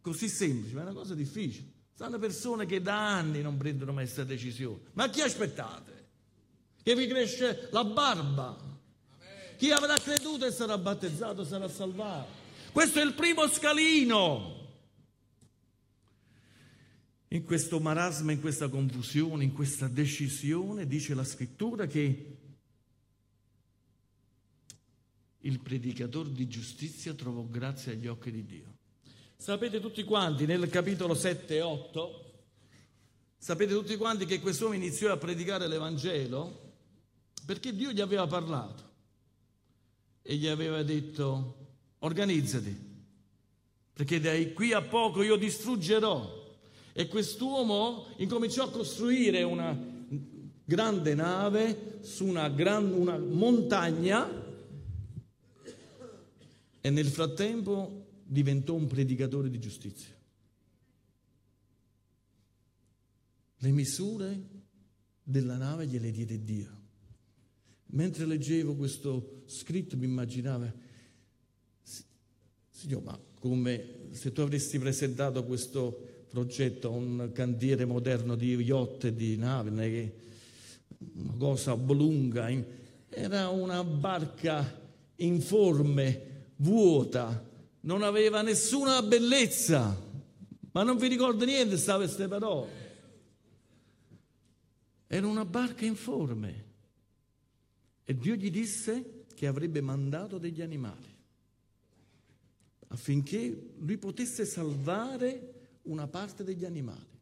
così 0.01 0.29
semplice, 0.29 0.75
ma 0.75 0.83
è 0.83 0.85
una 0.85 0.95
cosa 0.95 1.15
difficile. 1.15 1.67
Stanno 1.93 2.21
persone 2.21 2.65
che 2.65 2.81
da 2.81 3.17
anni 3.17 3.43
non 3.43 3.57
prendono 3.57 3.93
mai 3.93 4.05
questa 4.05 4.23
decisione. 4.23 4.83
Ma 4.93 5.09
chi 5.09 5.21
aspettate? 5.21 5.93
che 6.83 6.95
vi 6.95 7.07
cresce 7.07 7.69
la 7.71 7.85
barba. 7.85 8.57
Chi 9.57 9.71
avrà 9.71 9.97
creduto 9.97 10.45
e 10.45 10.51
sarà 10.51 10.77
battezzato 10.77 11.45
sarà 11.45 11.69
salvato. 11.69 12.41
Questo 12.73 12.99
è 12.99 13.05
il 13.05 13.15
primo 13.15 13.47
scalino. 13.49 14.52
In 17.33 17.45
questo 17.45 17.81
marasma, 17.81 18.33
in 18.33 18.41
questa 18.41 18.69
confusione, 18.69 19.45
in 19.45 19.55
questa 19.55 19.89
decisione, 19.89 20.87
dice 20.87 21.15
la 21.15 21.25
scrittura 21.25 21.87
che 21.87 22.37
il 25.39 25.61
predicatore 25.61 26.31
di 26.31 26.47
giustizia 26.47 27.15
trovò 27.15 27.43
grazia 27.45 27.93
agli 27.93 28.07
occhi 28.07 28.31
di 28.31 28.45
Dio. 28.45 28.77
Sapete 29.35 29.81
tutti 29.81 30.05
quanti 30.05 30.45
nel 30.45 30.69
capitolo 30.69 31.15
7 31.15 31.55
e 31.55 31.63
8, 31.63 32.33
sapete 33.39 33.73
tutti 33.73 33.97
quanti 33.97 34.27
che 34.27 34.39
quest'uomo 34.39 34.75
iniziò 34.75 35.11
a 35.11 35.17
predicare 35.17 35.67
l'Evangelo 35.69 36.75
perché 37.47 37.75
Dio 37.75 37.93
gli 37.93 38.03
aveva 38.03 38.27
parlato 38.27 38.91
e 40.21 40.37
gli 40.37 40.49
aveva 40.49 40.83
detto 40.83 41.57
organizzati, 42.01 42.77
perché 43.95 44.21
da 44.21 44.33
qui 44.53 44.75
a 44.75 44.83
poco 44.83 45.23
io 45.23 45.37
distruggerò. 45.37 46.41
E 46.93 47.09
quest'uomo 47.09 48.07
incominciò 48.19 48.65
a 48.65 48.71
costruire 48.71 49.43
una 49.43 49.77
grande 50.65 51.15
nave 51.15 51.99
su 52.03 52.27
una, 52.27 52.49
gran, 52.49 52.93
una 52.93 53.19
montagna 53.19 54.41
e 56.81 56.91
nel 56.91 57.07
frattempo 57.07 58.07
diventò 58.25 58.75
un 58.75 58.87
predicatore 58.87 59.49
di 59.49 59.59
giustizia. 59.59 60.15
Le 63.59 63.71
misure 63.71 64.43
della 65.23 65.57
nave 65.57 65.87
gliele 65.87 66.11
diede 66.11 66.43
Dio. 66.43 66.81
Mentre 67.87 68.27
leggevo 68.27 68.75
questo 68.75 69.43
scritto 69.47 69.97
mi 69.97 70.07
immaginavo, 70.07 70.73
Signore, 72.71 73.05
ma 73.05 73.21
come 73.39 74.09
se 74.11 74.33
tu 74.33 74.41
avresti 74.41 74.79
presentato 74.79 75.45
questo 75.45 76.12
progetto 76.33 76.89
a 76.89 76.93
un 76.93 77.31
cantiere 77.35 77.85
moderno 77.85 78.37
di 78.37 78.55
yacht 78.55 79.05
e 79.05 79.15
di 79.15 79.37
nave, 79.37 79.69
una 79.69 81.35
cosa 81.37 81.75
oblunga, 81.75 82.51
era 83.11 83.51
una 83.51 83.85
barca 83.85 84.81
informe, 85.17 86.47
vuota, 86.57 87.47
non 87.81 88.03
aveva 88.03 88.41
nessuna 88.41 89.03
bellezza, 89.03 89.95
ma 90.71 90.83
non 90.83 90.97
vi 90.97 91.09
ricordo 91.09 91.45
niente, 91.45 91.77
stava 91.77 92.05
queste 92.05 92.27
parole. 92.29 92.71
Era 95.09 95.27
una 95.27 95.45
barca 95.45 95.85
informe 95.85 96.65
e 98.05 98.17
Dio 98.17 98.37
gli 98.37 98.51
disse 98.51 99.25
che 99.35 99.47
avrebbe 99.47 99.83
mandato 99.83 100.39
degli 100.39 100.63
animali 100.63 101.11
affinché 102.89 103.75
lui 103.79 103.99
potesse 103.99 104.47
salvare 104.47 105.62
una 105.83 106.07
parte 106.07 106.45
degli 106.45 106.65
animali. 106.65 107.21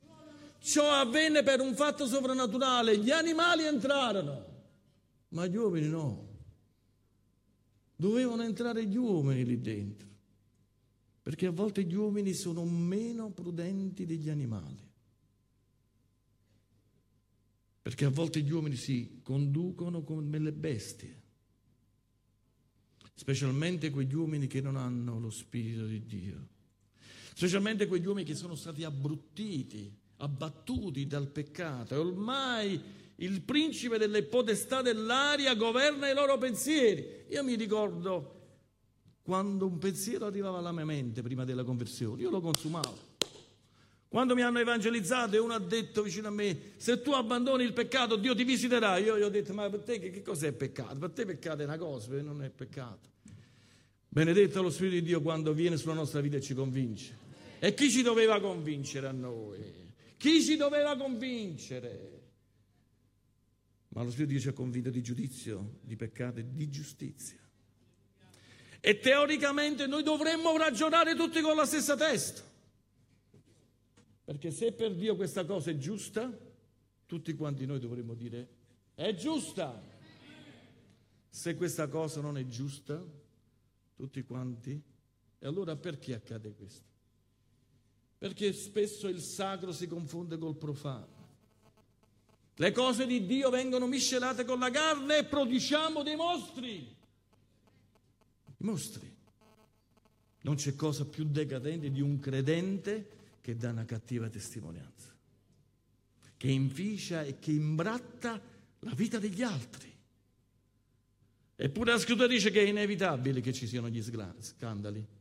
Ciò 0.59 0.91
avvenne 0.91 1.43
per 1.43 1.61
un 1.61 1.75
fatto 1.75 2.07
sovrannaturale, 2.07 2.99
gli 2.99 3.11
animali 3.11 3.65
entrarono, 3.65 4.47
ma 5.29 5.47
gli 5.47 5.57
uomini 5.57 5.89
no. 5.89 6.29
Dovevano 7.97 8.43
entrare 8.43 8.87
gli 8.87 8.97
uomini 8.97 9.45
lì 9.45 9.61
dentro, 9.61 10.09
perché 11.23 11.47
a 11.47 11.51
volte 11.51 11.85
gli 11.85 11.95
uomini 11.95 12.35
sono 12.35 12.65
meno 12.65 13.31
prudenti 13.31 14.05
degli 14.05 14.29
animali, 14.29 14.89
perché 17.83 18.05
a 18.05 18.11
volte 18.11 18.41
gli 18.41 18.51
uomini 18.51 18.77
si 18.77 19.21
conducono 19.23 20.03
come 20.03 20.39
le 20.39 20.53
bestie 20.53 21.19
specialmente 23.21 23.91
quegli 23.91 24.15
uomini 24.15 24.47
che 24.47 24.63
non 24.63 24.77
hanno 24.77 25.19
lo 25.19 25.29
Spirito 25.29 25.85
di 25.85 26.07
Dio 26.07 26.49
specialmente 27.41 27.87
quegli 27.87 28.05
uomini 28.05 28.27
che 28.27 28.35
sono 28.35 28.55
stati 28.55 28.85
abbruttiti, 28.85 29.91
abbattuti 30.19 31.07
dal 31.07 31.27
peccato 31.29 31.95
e 31.95 31.97
ormai 31.97 32.79
il 33.17 33.41
principe 33.41 33.97
delle 33.97 34.25
potestà 34.25 34.83
dell'aria 34.83 35.55
governa 35.55 36.07
i 36.11 36.15
loro 36.15 36.37
pensieri. 36.37 37.25
Io 37.31 37.43
mi 37.43 37.55
ricordo 37.55 38.41
quando 39.23 39.65
un 39.65 39.79
pensiero 39.79 40.27
arrivava 40.27 40.59
alla 40.59 40.71
mia 40.71 40.85
mente 40.85 41.23
prima 41.23 41.47
della 41.47 41.65
conversione, 41.65 42.21
io 42.21 42.29
lo 42.29 42.43
consumavo. 42.43 43.09
Quando 44.07 44.35
mi 44.35 44.43
hanno 44.43 44.59
evangelizzato 44.59 45.35
e 45.35 45.39
uno 45.39 45.55
ha 45.55 45.61
detto 45.61 46.03
vicino 46.03 46.29
a 46.29 46.33
me, 46.33 46.75
se 46.77 47.01
tu 47.01 47.13
abbandoni 47.13 47.65
il 47.65 47.73
peccato 47.73 48.17
Dio 48.17 48.35
ti 48.35 48.45
visiterà, 48.45 48.99
io 48.99 49.19
gli 49.19 49.23
ho 49.23 49.31
detto, 49.31 49.55
ma 49.55 49.67
per 49.71 49.81
te 49.81 49.99
che, 49.99 50.11
che 50.11 50.21
cos'è 50.21 50.53
peccato? 50.53 50.99
Per 50.99 51.11
te 51.13 51.25
peccato 51.25 51.63
è 51.63 51.65
una 51.65 51.79
cosa, 51.79 52.21
non 52.21 52.43
è 52.43 52.51
peccato. 52.51 53.09
Benedetto 54.07 54.61
lo 54.61 54.69
Spirito 54.69 54.97
di 54.97 55.03
Dio 55.05 55.23
quando 55.23 55.55
viene 55.55 55.79
sulla 55.79 55.95
nostra 55.95 56.21
vita 56.21 56.37
e 56.37 56.43
ci 56.43 56.53
convince. 56.53 57.29
E 57.63 57.75
chi 57.75 57.91
ci 57.91 58.01
doveva 58.01 58.41
convincere 58.41 59.07
a 59.07 59.13
noi? 59.13 59.93
Chi 60.17 60.43
ci 60.43 60.57
doveva 60.57 60.97
convincere? 60.97 62.21
Ma 63.89 64.03
lo 64.03 64.11
Spirito 64.11 64.29
di 64.29 64.39
Dio 64.39 64.43
ci 64.43 64.49
ha 64.49 64.53
convinto 64.55 64.89
di 64.89 65.03
giudizio, 65.03 65.79
di 65.83 65.95
peccato 65.95 66.39
e 66.39 66.51
di 66.51 66.71
giustizia. 66.71 67.37
E 68.81 68.99
teoricamente 68.99 69.87
noi 69.87 70.03
dovremmo 70.03 70.57
ragionare 70.57 71.15
tutti 71.15 71.43
con 71.43 71.55
la 71.55 71.67
stessa 71.67 71.97
testa. 71.97 72.43
Perché 74.25 74.51
se 74.51 74.73
per 74.73 74.95
Dio 74.95 75.15
questa 75.17 75.45
cosa 75.45 75.71
è 75.71 75.77
giusta, 75.77 76.35
tutti 77.05 77.35
quanti 77.35 77.67
noi 77.67 77.79
dovremmo 77.79 78.15
dire 78.15 78.49
è 78.95 79.13
giusta. 79.13 79.83
Se 81.29 81.55
questa 81.57 81.89
cosa 81.89 82.23
non 82.23 82.39
è 82.39 82.47
giusta, 82.47 83.05
tutti 83.95 84.23
quanti, 84.23 84.83
e 85.39 85.47
allora 85.47 85.77
perché 85.77 86.15
accade 86.15 86.55
questo? 86.55 86.90
Perché 88.21 88.53
spesso 88.53 89.09
il 89.09 89.19
sacro 89.19 89.73
si 89.73 89.87
confonde 89.87 90.37
col 90.37 90.55
profano. 90.55 91.09
Le 92.55 92.71
cose 92.71 93.07
di 93.07 93.25
Dio 93.25 93.49
vengono 93.49 93.87
miscelate 93.87 94.45
con 94.45 94.59
la 94.59 94.71
carne 94.71 95.21
e 95.21 95.25
produciamo 95.25 96.03
dei 96.03 96.17
mostri. 96.17 96.97
I 98.59 98.65
mostri. 98.65 99.11
Non 100.43 100.57
c'è 100.57 100.75
cosa 100.75 101.07
più 101.07 101.25
decadente 101.25 101.91
di 101.91 102.03
un 102.03 102.19
credente 102.19 103.09
che 103.41 103.57
dà 103.57 103.71
una 103.71 103.87
cattiva 103.87 104.29
testimonianza, 104.29 105.17
che 106.37 106.51
inficia 106.51 107.23
e 107.23 107.39
che 107.39 107.53
imbratta 107.53 108.39
la 108.81 108.93
vita 108.93 109.19
degli 109.19 109.41
altri. 109.41 109.91
Eppure 111.57 111.93
la 111.93 111.99
scrittura 111.99 112.27
dice 112.27 112.51
che 112.51 112.63
è 112.63 112.69
inevitabile 112.69 113.41
che 113.41 113.55
ci 113.55 113.67
siano 113.67 113.89
gli 113.89 114.03
scandali. 114.03 115.19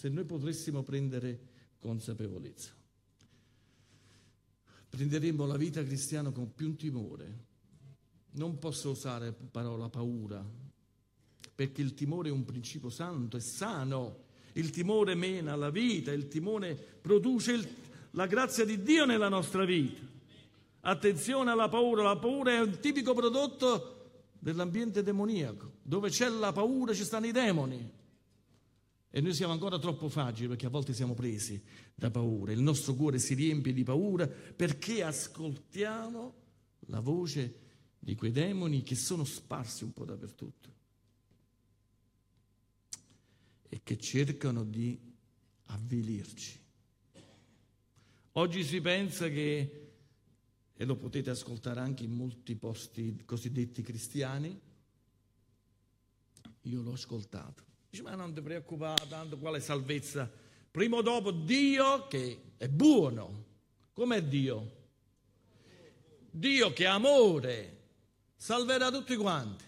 Se 0.00 0.08
noi 0.08 0.24
potessimo 0.24 0.82
prendere 0.82 1.38
consapevolezza. 1.78 2.70
Prenderemmo 4.88 5.44
la 5.44 5.58
vita 5.58 5.84
cristiana 5.84 6.30
con 6.30 6.54
più 6.54 6.74
timore. 6.74 7.48
Non 8.30 8.58
posso 8.58 8.92
usare 8.92 9.26
la 9.26 9.34
parola 9.50 9.90
paura, 9.90 10.42
perché 11.54 11.82
il 11.82 11.92
timore 11.92 12.30
è 12.30 12.32
un 12.32 12.46
principio 12.46 12.88
santo 12.88 13.36
e 13.36 13.40
sano. 13.40 14.24
Il 14.52 14.70
timore 14.70 15.14
mena 15.14 15.54
la 15.54 15.68
vita, 15.68 16.12
il 16.12 16.28
timore 16.28 16.74
produce 16.74 17.52
il, 17.52 17.68
la 18.12 18.26
grazia 18.26 18.64
di 18.64 18.82
Dio 18.82 19.04
nella 19.04 19.28
nostra 19.28 19.66
vita. 19.66 20.00
Attenzione 20.80 21.50
alla 21.50 21.68
paura, 21.68 22.04
la 22.04 22.16
paura 22.16 22.52
è 22.52 22.60
un 22.60 22.78
tipico 22.80 23.12
prodotto 23.12 24.12
dell'ambiente 24.38 25.02
demoniaco. 25.02 25.72
Dove 25.82 26.08
c'è 26.08 26.30
la 26.30 26.52
paura 26.52 26.94
ci 26.94 27.04
stanno 27.04 27.26
i 27.26 27.32
demoni. 27.32 27.98
E 29.10 29.20
noi 29.20 29.34
siamo 29.34 29.52
ancora 29.52 29.78
troppo 29.78 30.08
fragili 30.08 30.48
perché 30.48 30.66
a 30.66 30.70
volte 30.70 30.94
siamo 30.94 31.14
presi 31.14 31.60
da 31.94 32.10
paura. 32.10 32.52
Il 32.52 32.60
nostro 32.60 32.94
cuore 32.94 33.18
si 33.18 33.34
riempie 33.34 33.72
di 33.72 33.82
paura 33.82 34.28
perché 34.28 35.02
ascoltiamo 35.02 36.34
la 36.86 37.00
voce 37.00 37.54
di 37.98 38.14
quei 38.14 38.30
demoni 38.30 38.82
che 38.82 38.94
sono 38.94 39.24
sparsi 39.24 39.84
un 39.84 39.92
po' 39.92 40.04
dappertutto 40.04 40.78
e 43.68 43.80
che 43.82 43.98
cercano 43.98 44.64
di 44.64 44.98
avvilirci. 45.66 46.58
Oggi 48.32 48.64
si 48.64 48.80
pensa 48.80 49.28
che, 49.28 49.92
e 50.72 50.84
lo 50.84 50.96
potete 50.96 51.30
ascoltare 51.30 51.80
anche 51.80 52.04
in 52.04 52.12
molti 52.12 52.54
posti 52.54 53.22
cosiddetti 53.24 53.82
cristiani, 53.82 54.58
io 56.62 56.82
l'ho 56.82 56.92
ascoltato, 56.92 57.64
Dice, 57.90 58.02
ma 58.04 58.14
non 58.14 58.32
ti 58.32 58.40
preoccupare 58.40 59.08
tanto, 59.08 59.36
quale 59.36 59.58
salvezza? 59.58 60.30
Prima 60.70 60.98
o 60.98 61.02
dopo 61.02 61.32
Dio 61.32 62.06
che 62.06 62.52
è 62.56 62.68
buono. 62.68 63.46
Com'è 63.92 64.22
Dio? 64.22 64.78
Dio 66.30 66.72
che 66.72 66.84
è 66.84 66.86
amore 66.86 67.78
salverà 68.36 68.92
tutti 68.92 69.16
quanti. 69.16 69.64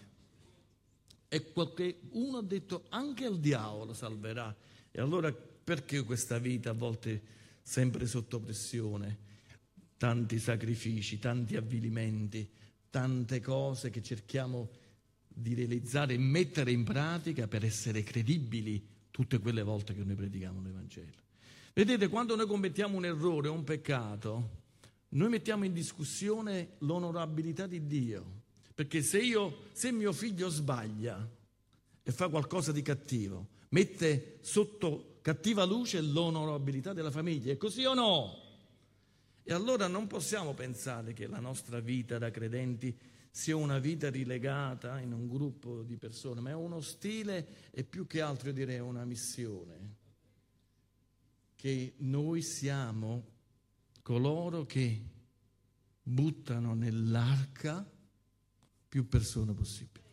E 1.27 1.51
qualche 1.51 1.99
uno 2.11 2.37
ha 2.37 2.43
detto 2.43 2.85
anche 2.89 3.25
il 3.25 3.39
diavolo 3.39 3.93
salverà. 3.93 4.55
E 4.89 5.01
allora 5.01 5.29
perché 5.33 6.03
questa 6.03 6.37
vita 6.37 6.69
a 6.69 6.73
volte 6.73 7.21
sempre 7.61 8.05
sotto 8.05 8.39
pressione? 8.39 9.31
Tanti 9.97 10.39
sacrifici, 10.39 11.19
tanti 11.19 11.57
avvilimenti, 11.57 12.49
tante 12.89 13.41
cose 13.41 13.89
che 13.89 14.01
cerchiamo 14.01 14.69
di 14.69 14.82
di 15.33 15.53
realizzare 15.53 16.13
e 16.13 16.17
mettere 16.17 16.71
in 16.71 16.83
pratica 16.83 17.47
per 17.47 17.65
essere 17.65 18.03
credibili 18.03 18.85
tutte 19.11 19.39
quelle 19.39 19.63
volte 19.63 19.93
che 19.93 20.03
noi 20.03 20.15
predichiamo 20.15 20.61
l'Evangelo. 20.61 21.21
Vedete, 21.73 22.07
quando 22.07 22.35
noi 22.35 22.47
commettiamo 22.47 22.97
un 22.97 23.05
errore 23.05 23.47
o 23.47 23.53
un 23.53 23.63
peccato, 23.63 24.61
noi 25.09 25.29
mettiamo 25.29 25.65
in 25.65 25.73
discussione 25.73 26.73
l'onorabilità 26.79 27.67
di 27.67 27.85
Dio. 27.87 28.41
Perché 28.75 29.01
se 29.01 29.19
io, 29.19 29.65
se 29.71 29.91
mio 29.91 30.13
figlio 30.13 30.49
sbaglia 30.49 31.29
e 32.01 32.11
fa 32.11 32.27
qualcosa 32.29 32.71
di 32.71 32.81
cattivo, 32.81 33.47
mette 33.69 34.39
sotto 34.41 35.17
cattiva 35.21 35.63
luce 35.63 36.01
l'onorabilità 36.01 36.93
della 36.93 37.11
famiglia, 37.11 37.51
è 37.51 37.57
così 37.57 37.85
o 37.85 37.93
no? 37.93 38.41
E 39.43 39.53
allora 39.53 39.87
non 39.87 40.07
possiamo 40.07 40.53
pensare 40.53 41.13
che 41.13 41.27
la 41.27 41.39
nostra 41.39 41.79
vita 41.79 42.17
da 42.17 42.31
credenti 42.31 42.95
sia 43.35 43.55
una 43.55 43.79
vita 43.79 44.11
rilegata 44.11 44.99
in 44.99 45.11
un 45.11 45.27
gruppo 45.27 45.81
di 45.81 45.97
persone, 45.97 46.39
ma 46.39 46.51
è 46.51 46.53
uno 46.53 46.81
stile 46.81 47.71
e 47.71 47.83
più 47.83 48.05
che 48.05 48.21
altro 48.21 48.49
io 48.49 48.53
direi 48.53 48.77
una 48.77 49.05
missione, 49.05 49.95
che 51.55 51.95
noi 51.97 52.43
siamo 52.43 53.25
coloro 54.03 54.67
che 54.67 55.01
buttano 56.03 56.75
nell'arca 56.75 57.83
più 58.87 59.07
persone 59.07 59.51
possibili. 59.53 60.05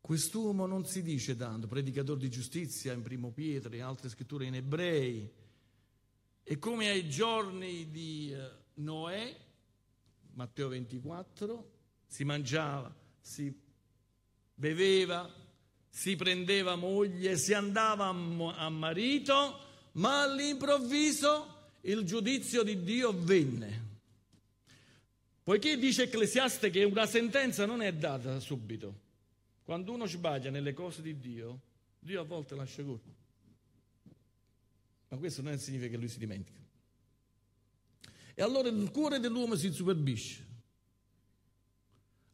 Quest'uomo 0.00 0.66
non 0.66 0.84
si 0.84 1.00
dice 1.00 1.36
tanto, 1.36 1.68
predicatore 1.68 2.18
di 2.18 2.28
giustizia 2.28 2.92
in 2.92 3.02
primo 3.02 3.30
Pietro, 3.30 3.72
in 3.72 3.84
altre 3.84 4.08
scritture 4.08 4.46
in 4.46 4.56
ebrei, 4.56 5.32
e 6.42 6.58
come 6.58 6.88
ai 6.88 7.08
giorni 7.08 7.88
di 7.88 8.32
eh, 8.32 8.50
Noè, 8.74 9.48
Matteo 10.34 10.68
24, 10.68 11.70
si 12.06 12.24
mangiava, 12.24 12.94
si 13.20 13.52
beveva, 14.54 15.32
si 15.88 16.16
prendeva 16.16 16.76
moglie, 16.76 17.36
si 17.36 17.52
andava 17.52 18.06
a 18.08 18.68
marito, 18.68 19.58
ma 19.92 20.22
all'improvviso 20.22 21.58
il 21.82 22.04
giudizio 22.04 22.62
di 22.62 22.82
Dio 22.82 23.12
venne. 23.12 23.88
Poiché 25.42 25.76
dice 25.78 26.04
Ecclesiaste 26.04 26.70
che 26.70 26.84
una 26.84 27.06
sentenza 27.06 27.66
non 27.66 27.82
è 27.82 27.92
data 27.92 28.38
subito. 28.38 29.08
Quando 29.64 29.92
uno 29.92 30.06
sbaglia 30.06 30.50
nelle 30.50 30.72
cose 30.72 31.02
di 31.02 31.18
Dio, 31.18 31.60
Dio 31.98 32.20
a 32.20 32.24
volte 32.24 32.54
lascia 32.54 32.82
correre. 32.82 33.18
Ma 35.08 35.16
questo 35.16 35.42
non 35.42 35.58
significa 35.58 35.90
che 35.90 35.96
lui 35.96 36.08
si 36.08 36.18
dimentica. 36.18 36.59
E 38.34 38.42
allora 38.42 38.68
il 38.68 38.90
cuore 38.90 39.18
dell'uomo 39.18 39.56
si 39.56 39.72
superbisce. 39.72 40.48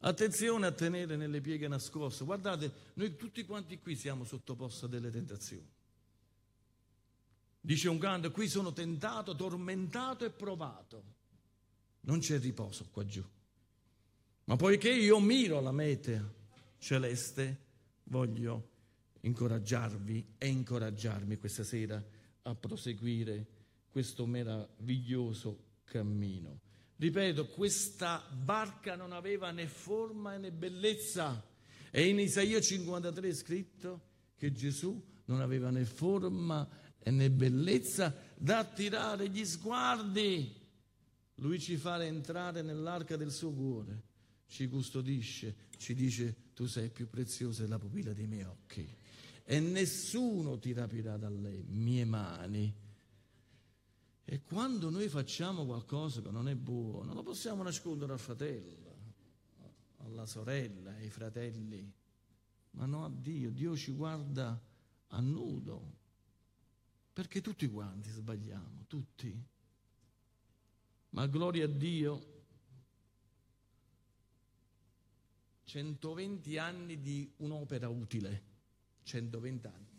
Attenzione 0.01 0.67
a 0.67 0.73
tenere 0.73 1.17
nelle 1.17 1.41
pieghe 1.41 1.67
nascoste. 1.69 2.25
Guardate, 2.25 2.73
noi 2.95 3.17
tutti 3.17 3.45
quanti 3.45 3.79
qui 3.79 3.97
siamo 3.97 4.25
sottoposti 4.25 4.85
a 4.85 4.89
delle 4.89 5.11
tentazioni. 5.11 5.69
Dice 7.61 7.89
un 7.89 7.99
canto, 7.99 8.31
qui 8.31 8.47
sono 8.47 8.73
tentato, 8.73 9.35
tormentato 9.35 10.25
e 10.25 10.31
provato. 10.31 11.15
Non 12.03 12.21
c'è 12.21 12.39
riposo 12.39 12.87
qua 12.93 13.05
giù. 13.05 13.25
Ma 14.45 14.55
poiché 14.55 14.91
io 14.91 15.19
miro 15.19 15.61
la 15.61 15.73
meta 15.73 16.33
celeste, 16.79 17.65
voglio 18.05 18.75
incoraggiarvi 19.23 20.35
e 20.39 20.47
incoraggiarmi 20.47 21.37
questa 21.37 21.65
sera 21.65 22.01
a 22.43 22.55
proseguire 22.55 23.47
questo 23.91 24.25
meraviglioso 24.27 25.65
cammino. 25.87 26.61
Ripeto, 26.97 27.49
questa 27.49 28.23
barca 28.31 28.97
non 28.97 29.13
aveva 29.13 29.51
né 29.51 29.67
forma 29.67 30.37
né 30.37 30.51
bellezza. 30.51 31.45
E 31.91 32.09
in 32.09 32.19
Isaia 32.19 32.61
53 32.61 33.29
è 33.29 33.35
scritto 33.35 34.01
che 34.37 34.53
Gesù 34.53 35.03
non 35.27 35.41
aveva 35.41 35.71
né 35.71 35.85
forma 35.85 36.69
né 37.05 37.31
bellezza 37.31 38.15
da 38.37 38.59
attirare 38.59 39.29
gli 39.29 39.45
sguardi. 39.45 40.65
Lui 41.37 41.59
ci 41.61 41.77
fa 41.77 42.03
entrare 42.05 42.63
nell'arca 42.63 43.17
del 43.17 43.31
suo 43.31 43.53
cuore, 43.53 44.03
ci 44.47 44.69
custodisce, 44.69 45.55
ci 45.77 45.95
dice 45.95 46.35
tu 46.55 46.67
sei 46.67 46.89
più 46.89 47.09
preziosa 47.09 47.63
della 47.63 47.79
pupilla 47.79 48.13
dei 48.13 48.27
miei 48.27 48.45
occhi 48.45 48.97
e 49.49 49.61
nessuno 49.61 50.59
ti 50.59 50.73
rapirà 50.73 51.17
dalle 51.17 51.63
mie 51.69 52.05
mani 52.05 52.75
e 54.29 54.43
quando 54.43 54.91
noi 54.91 55.09
facciamo 55.09 55.65
qualcosa 55.65 56.21
che 56.21 56.33
non 56.33 56.49
è 56.49 56.57
buono, 56.57 57.05
non 57.05 57.15
lo 57.15 57.23
possiamo 57.23 57.63
nascondere 57.63 58.13
al 58.13 58.19
fratello, 58.19 58.97
alla 59.99 60.27
sorella, 60.27 60.91
ai 60.91 61.11
fratelli, 61.11 61.89
ma 62.73 62.87
no 62.87 63.05
a 63.05 63.09
Dio. 63.09 63.53
Dio 63.53 63.77
ci 63.77 63.93
guarda 63.93 64.61
a 65.07 65.21
nudo, 65.21 65.95
perché 67.13 67.41
tutti 67.41 67.69
quanti 67.71 68.11
sbagliamo, 68.11 68.87
tutti. 68.89 69.45
Ma 71.11 71.27
gloria 71.29 71.67
a 71.67 71.69
Dio, 71.69 72.35
120 75.63 76.59
anni 76.59 77.01
di 77.01 77.33
un'opera 77.37 77.89
utile, 77.89 78.43
120 79.05 79.67
anni. 79.69 79.96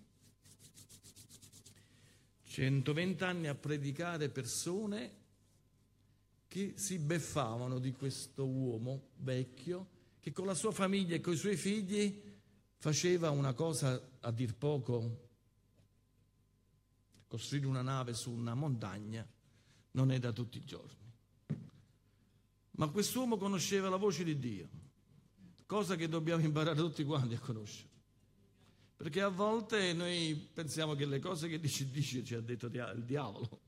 120 2.58 3.24
anni 3.24 3.46
a 3.46 3.54
predicare 3.54 4.30
persone 4.30 5.14
che 6.48 6.74
si 6.76 6.98
beffavano 6.98 7.78
di 7.78 7.92
questo 7.92 8.48
uomo 8.48 9.10
vecchio 9.18 9.90
che 10.20 10.32
con 10.32 10.48
la 10.48 10.56
sua 10.56 10.72
famiglia 10.72 11.14
e 11.14 11.22
con 11.22 11.34
i 11.34 11.38
suoi 11.38 11.56
figli 11.56 12.20
faceva 12.78 13.30
una 13.30 13.54
cosa 13.54 14.02
a 14.22 14.32
dir 14.32 14.56
poco, 14.56 15.28
costruire 17.28 17.68
una 17.68 17.84
nave 17.84 18.16
su 18.16 18.32
una 18.32 18.56
montagna 18.56 19.24
non 19.92 20.10
è 20.10 20.18
da 20.18 20.32
tutti 20.32 20.58
i 20.58 20.66
giorni. 20.66 21.14
Ma 22.72 22.88
quest'uomo 22.88 23.38
conosceva 23.38 23.88
la 23.88 23.98
voce 23.98 24.24
di 24.24 24.40
Dio, 24.40 24.70
cosa 25.68 25.96
che 25.96 26.10
dobbiamo 26.10 26.44
imparare 26.44 26.76
tutti 26.76 27.04
quanti 27.04 27.36
a 27.36 27.40
conoscere. 27.40 27.87
Perché 28.98 29.22
a 29.22 29.30
volte 29.30 29.94
noi 29.94 30.36
pensiamo 30.52 30.96
che 30.96 31.06
le 31.06 31.20
cose 31.20 31.48
che 31.48 31.60
dice 31.60 31.90
dice 31.90 32.24
ci 32.24 32.34
ha 32.34 32.42
detto 32.42 32.66
il 32.66 33.04
diavolo. 33.06 33.62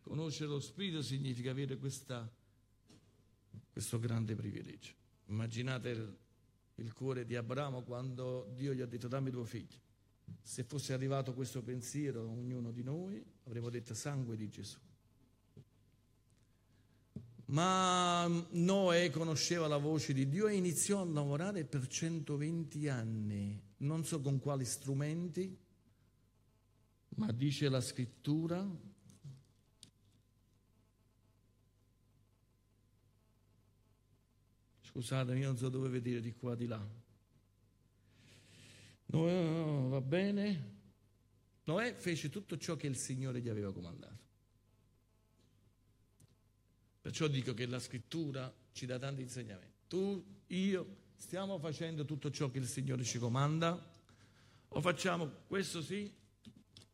Conoscere 0.00 0.48
lo 0.48 0.60
Spirito 0.60 1.02
significa 1.02 1.50
avere 1.50 1.76
questa, 1.76 2.30
questo 3.72 3.98
grande 3.98 4.36
privilegio. 4.36 4.92
Immaginate 5.26 5.88
il, 5.88 6.16
il 6.76 6.92
cuore 6.92 7.26
di 7.26 7.34
Abramo 7.34 7.82
quando 7.82 8.48
Dio 8.54 8.72
gli 8.72 8.80
ha 8.80 8.86
detto 8.86 9.08
dammi 9.08 9.32
tuo 9.32 9.44
figlio. 9.44 9.80
Se 10.40 10.62
fosse 10.62 10.92
arrivato 10.92 11.34
questo 11.34 11.60
pensiero 11.62 12.20
a 12.20 12.26
ognuno 12.26 12.70
di 12.70 12.84
noi, 12.84 13.24
avremmo 13.44 13.70
detto 13.70 13.94
sangue 13.94 14.36
di 14.36 14.48
Gesù. 14.48 14.78
Ma 17.46 18.26
Noè 18.50 19.10
conosceva 19.10 19.66
la 19.66 19.76
voce 19.76 20.12
di 20.12 20.28
Dio 20.28 20.46
e 20.46 20.54
iniziò 20.54 21.00
a 21.00 21.04
lavorare 21.04 21.64
per 21.64 21.86
120 21.86 22.88
anni, 22.88 23.60
non 23.78 24.04
so 24.04 24.20
con 24.20 24.38
quali 24.38 24.64
strumenti, 24.64 25.56
ma 27.16 27.32
dice 27.32 27.68
la 27.68 27.80
scrittura, 27.80 28.66
scusatemi, 34.80 35.40
io 35.40 35.46
non 35.46 35.56
so 35.56 35.68
dove 35.68 35.88
vedere 35.88 36.20
di 36.20 36.32
qua 36.32 36.54
di 36.54 36.66
là. 36.66 37.04
Noè, 39.06 39.88
va 39.88 40.00
bene? 40.00 40.74
Noè 41.64 41.94
fece 41.94 42.28
tutto 42.28 42.56
ciò 42.56 42.76
che 42.76 42.86
il 42.86 42.96
Signore 42.96 43.40
gli 43.40 43.48
aveva 43.48 43.72
comandato. 43.72 44.24
Perciò 47.00 47.28
dico 47.28 47.54
che 47.54 47.66
la 47.66 47.78
scrittura 47.78 48.52
ci 48.72 48.84
dà 48.84 48.98
tanti 48.98 49.22
insegnamenti. 49.22 49.74
Tu, 49.86 50.24
io, 50.48 50.96
stiamo 51.16 51.58
facendo 51.58 52.04
tutto 52.04 52.30
ciò 52.30 52.50
che 52.50 52.58
il 52.58 52.66
Signore 52.66 53.04
ci 53.04 53.18
comanda? 53.18 53.94
O 54.68 54.80
facciamo 54.80 55.30
questo 55.46 55.82
sì, 55.82 56.12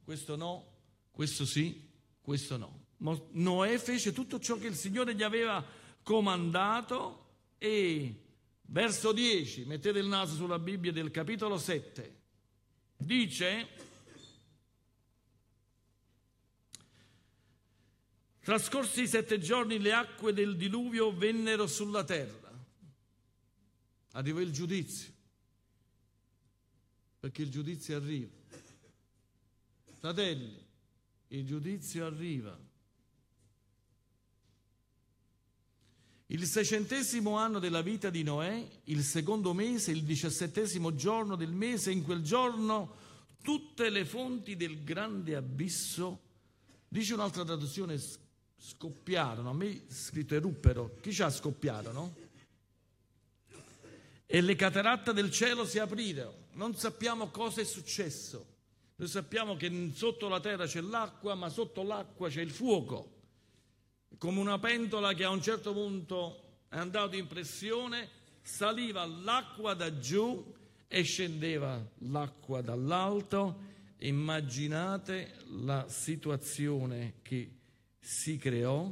questo 0.03 0.37
no, 0.37 0.67
questo 1.11 1.45
sì, 1.45 1.89
questo 2.21 2.57
no? 2.57 2.81
Noè 3.33 3.79
fece 3.79 4.13
tutto 4.13 4.39
ciò 4.39 4.57
che 4.57 4.69
il 4.69 4.77
Signore 4.77 5.15
gli 5.15 5.23
aveva 5.23 5.65
comandato 6.03 7.27
e 7.59 8.15
verso 8.63 9.13
10, 9.13 9.65
mettete 9.65 9.99
il 9.99 10.07
naso 10.07 10.35
sulla 10.35 10.59
Bibbia 10.59 10.93
del 10.93 11.11
capitolo 11.11 11.59
7, 11.59 12.21
dice 12.97 13.91
Trascorsi 18.43 19.03
i 19.03 19.07
sette 19.07 19.39
giorni 19.39 19.79
le 19.79 19.93
acque 19.93 20.33
del 20.33 20.57
diluvio 20.57 21.13
vennero 21.13 21.69
sulla 21.69 22.03
terra. 22.03 22.42
Arrivò 24.13 24.41
il 24.41 24.53
giudizio, 24.53 25.13
perché 27.19 27.43
il 27.43 27.51
giudizio 27.51 27.97
arriva. 27.97 28.29
Fratelli, 29.99 30.67
il 31.29 31.47
giudizio 31.47 32.05
arriva. 32.05 32.59
Il 36.27 36.47
seicentesimo 36.47 37.37
anno 37.37 37.59
della 37.59 37.83
vita 37.83 38.11
di 38.11 38.23
Noè, 38.23 38.67
il 38.85 39.03
secondo 39.03 39.53
mese, 39.53 39.93
il 39.93 40.03
diciassettesimo 40.03 40.95
giorno 40.95 41.37
del 41.37 41.53
mese, 41.53 41.91
in 41.91 42.03
quel 42.03 42.23
giorno 42.23 42.97
tutte 43.43 43.91
le 43.91 44.05
fonti 44.05 44.57
del 44.57 44.83
grande 44.83 45.37
abisso, 45.37 46.21
dice 46.89 47.15
un'altra 47.15 47.45
traduzione, 47.45 48.01
scoppiarono, 48.57 49.51
a 49.51 49.55
me 49.55 49.83
scritto 49.89 50.35
eruppero, 50.35 50.97
chi 51.01 51.13
ci 51.13 51.23
ha 51.23 51.29
scoppiarono? 51.29 52.22
E 54.35 54.41
le 54.41 54.57
cataratte 54.57 55.13
del 55.13 55.31
cielo 55.31 55.67
si 55.67 55.79
aprirono, 55.79 56.47
non 56.53 56.75
sappiamo 56.75 57.29
cosa 57.29 57.61
è 57.61 57.65
successo, 57.65 58.47
noi 58.97 59.07
sappiamo 59.07 59.57
che 59.57 59.91
sotto 59.95 60.27
la 60.27 60.41
terra 60.41 60.65
c'è 60.65 60.81
l'acqua, 60.81 61.35
ma 61.35 61.51
sotto 61.51 61.83
l'acqua 61.83 62.31
c'è 62.31 62.41
il 62.41 62.51
fuoco, 62.51 63.13
come 64.17 64.41
una 64.41 64.59
pentola 64.59 65.13
che 65.13 65.25
a 65.25 65.29
un 65.29 65.43
certo 65.43 65.75
punto 65.75 66.61
è 66.71 66.79
andato 66.79 67.15
in 67.15 67.27
pressione, 67.27 68.09
saliva 68.41 69.05
l'acqua 69.05 69.75
da 69.75 69.99
giù 69.99 70.55
e 70.89 71.03
scendeva 71.03 71.87
l'acqua 71.99 72.63
dall'alto. 72.63 73.61
Immaginate 73.99 75.45
la 75.49 75.87
situazione 75.91 77.17
che 77.21 77.51
si 78.01 78.39
creò. 78.39 78.91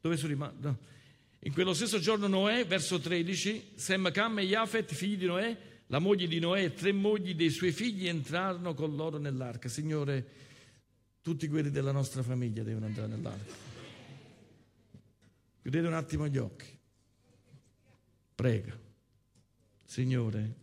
Dove 0.00 0.16
sono 0.16 0.28
rimasto? 0.28 0.96
In 1.42 1.52
quello 1.52 1.72
stesso 1.72 2.00
giorno 2.00 2.26
Noè, 2.26 2.66
verso 2.66 2.98
13, 2.98 3.72
Sem, 3.76 4.10
Cam 4.10 4.40
e 4.40 4.46
Jafet, 4.46 4.92
figli 4.92 5.16
di 5.16 5.26
Noè, 5.26 5.56
la 5.86 6.00
moglie 6.00 6.26
di 6.26 6.40
Noè 6.40 6.64
e 6.64 6.74
tre 6.74 6.92
mogli 6.92 7.34
dei 7.34 7.50
suoi 7.50 7.70
figli 7.70 8.08
entrarono 8.08 8.74
con 8.74 8.96
loro 8.96 9.18
nell'arca. 9.18 9.68
Signore, 9.68 10.26
tutti 11.22 11.46
quelli 11.46 11.70
della 11.70 11.92
nostra 11.92 12.22
famiglia 12.22 12.64
devono 12.64 12.86
entrare 12.86 13.08
nell'arca. 13.08 13.52
Chiudete 15.62 15.86
un 15.86 15.94
attimo 15.94 16.26
gli 16.26 16.38
occhi. 16.38 16.66
Prega, 18.34 18.76
Signore, 19.84 20.54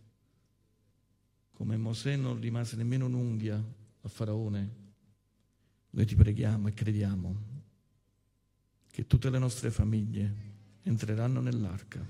come 1.52 1.76
Mosè 1.76 2.16
non 2.16 2.38
rimase 2.38 2.76
nemmeno 2.76 3.06
un'unghia 3.06 3.62
a 4.02 4.08
Faraone, 4.08 4.84
noi 5.90 6.04
ti 6.04 6.14
preghiamo 6.14 6.68
e 6.68 6.74
crediamo 6.74 7.36
che 8.90 9.06
tutte 9.06 9.30
le 9.30 9.38
nostre 9.38 9.70
famiglie 9.70 10.54
entreranno 10.88 11.40
nell'arca, 11.40 12.04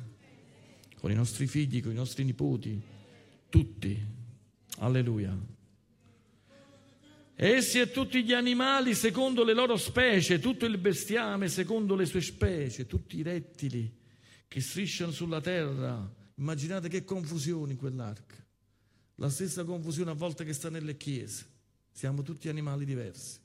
con 1.00 1.10
i 1.10 1.14
nostri 1.14 1.46
figli, 1.46 1.82
con 1.82 1.92
i 1.92 1.96
nostri 1.96 2.24
nipoti, 2.24 2.80
tutti. 3.48 4.14
Alleluia. 4.78 5.34
Essi 7.34 7.80
e 7.80 7.90
tutti 7.90 8.22
gli 8.22 8.32
animali 8.32 8.94
secondo 8.94 9.44
le 9.44 9.54
loro 9.54 9.76
specie, 9.76 10.38
tutto 10.38 10.66
il 10.66 10.78
bestiame 10.78 11.48
secondo 11.48 11.94
le 11.94 12.04
sue 12.04 12.20
specie, 12.20 12.86
tutti 12.86 13.16
i 13.16 13.22
rettili 13.22 13.90
che 14.46 14.60
strisciano 14.60 15.12
sulla 15.12 15.40
terra. 15.40 16.14
Immaginate 16.36 16.88
che 16.88 17.04
confusione 17.04 17.72
in 17.72 17.78
quell'arca. 17.78 18.36
La 19.16 19.30
stessa 19.30 19.64
confusione 19.64 20.10
a 20.10 20.14
volte 20.14 20.44
che 20.44 20.52
sta 20.52 20.68
nelle 20.68 20.98
chiese. 20.98 21.46
Siamo 21.90 22.22
tutti 22.22 22.50
animali 22.50 22.84
diversi. 22.84 23.38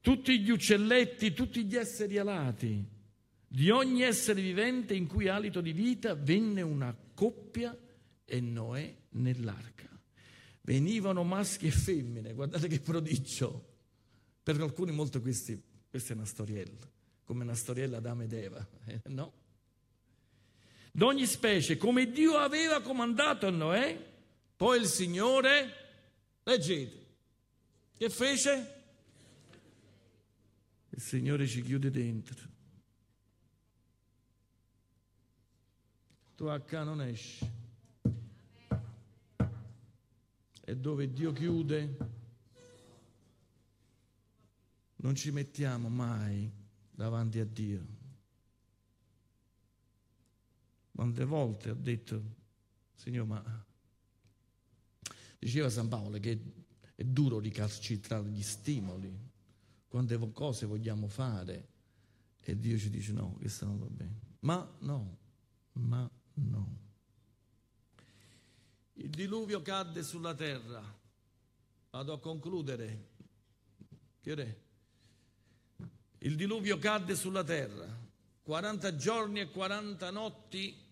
Tutti 0.00 0.40
gli 0.40 0.50
uccelletti, 0.50 1.32
tutti 1.32 1.64
gli 1.64 1.76
esseri 1.76 2.18
alati, 2.18 2.82
di 3.46 3.70
ogni 3.70 4.02
essere 4.02 4.40
vivente 4.40 4.94
in 4.94 5.06
cui 5.06 5.28
alito 5.28 5.60
di 5.60 5.72
vita 5.72 6.14
venne 6.14 6.62
una 6.62 6.96
coppia 7.14 7.76
e 8.24 8.40
Noè 8.40 8.94
nell'arca. 9.10 9.88
Venivano 10.62 11.24
maschi 11.24 11.66
e 11.66 11.70
femmine, 11.70 12.32
guardate 12.32 12.68
che 12.68 12.80
prodigio. 12.80 13.66
Per 14.42 14.60
alcuni 14.60 14.92
molto 14.92 15.20
questi, 15.20 15.60
questa 15.88 16.12
è 16.12 16.16
una 16.16 16.24
storiella, 16.24 16.88
come 17.24 17.42
una 17.42 17.54
storiella 17.54 17.98
d'Adamo 17.98 18.22
ed 18.22 18.32
Eva, 18.32 18.68
eh, 18.86 19.00
no? 19.06 19.32
D'ogni 20.92 21.26
specie, 21.26 21.76
come 21.76 22.10
Dio 22.10 22.36
aveva 22.36 22.80
comandato 22.80 23.46
a 23.46 23.50
Noè, 23.50 23.98
poi 24.56 24.80
il 24.80 24.86
Signore, 24.86 25.74
leggete, 26.42 27.06
che 27.96 28.10
fece? 28.10 28.79
Il 30.90 31.00
Signore 31.00 31.46
ci 31.46 31.62
chiude 31.62 31.90
dentro. 31.90 32.48
Tu 36.34 36.44
a 36.44 36.58
qua 36.60 36.82
non 36.82 37.02
esci. 37.02 37.48
E 40.64 40.76
dove 40.76 41.12
Dio 41.12 41.32
chiude, 41.32 41.96
non 44.96 45.14
ci 45.14 45.30
mettiamo 45.30 45.88
mai 45.88 46.50
davanti 46.90 47.40
a 47.40 47.44
Dio. 47.44 47.98
Quante 50.92 51.24
volte 51.24 51.70
ho 51.70 51.74
detto, 51.74 52.22
Signore, 52.94 53.28
ma 53.28 53.66
diceva 55.38 55.70
San 55.70 55.88
Paolo 55.88 56.18
che 56.18 56.38
è 56.94 57.04
duro 57.04 57.38
ricalcitrare 57.38 58.28
gli 58.28 58.42
stimoli 58.42 59.29
quante 59.90 60.16
cose 60.32 60.66
vogliamo 60.66 61.08
fare 61.08 61.66
e 62.44 62.56
Dio 62.56 62.78
ci 62.78 62.90
dice 62.90 63.12
no, 63.12 63.32
questo 63.32 63.66
non 63.66 63.80
va 63.80 63.86
bene. 63.86 64.20
Ma 64.40 64.76
no, 64.78 65.18
ma 65.72 66.08
no. 66.34 66.78
Il 68.92 69.10
diluvio 69.10 69.60
cadde 69.62 70.04
sulla 70.04 70.32
terra. 70.32 70.80
Vado 71.90 72.12
a 72.12 72.20
concludere. 72.20 73.08
Che 74.20 74.58
Il 76.18 76.36
diluvio 76.36 76.78
cadde 76.78 77.16
sulla 77.16 77.42
terra. 77.42 77.98
40 78.42 78.94
giorni 78.94 79.40
e 79.40 79.50
40 79.50 80.10
notti. 80.10 80.88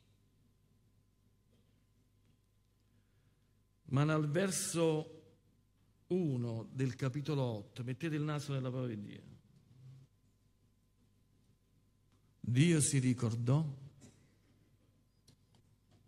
Ma 3.90 4.02
nel 4.02 4.28
verso 4.28 5.17
1 6.08 6.68
del 6.72 6.94
capitolo 6.94 7.42
8, 7.42 7.84
mettete 7.84 8.14
il 8.14 8.22
naso 8.22 8.52
nella 8.52 8.70
parola 8.70 8.88
di 8.88 9.00
Dio. 9.00 9.22
Dio 12.40 12.80
si 12.80 12.98
ricordò, 12.98 13.64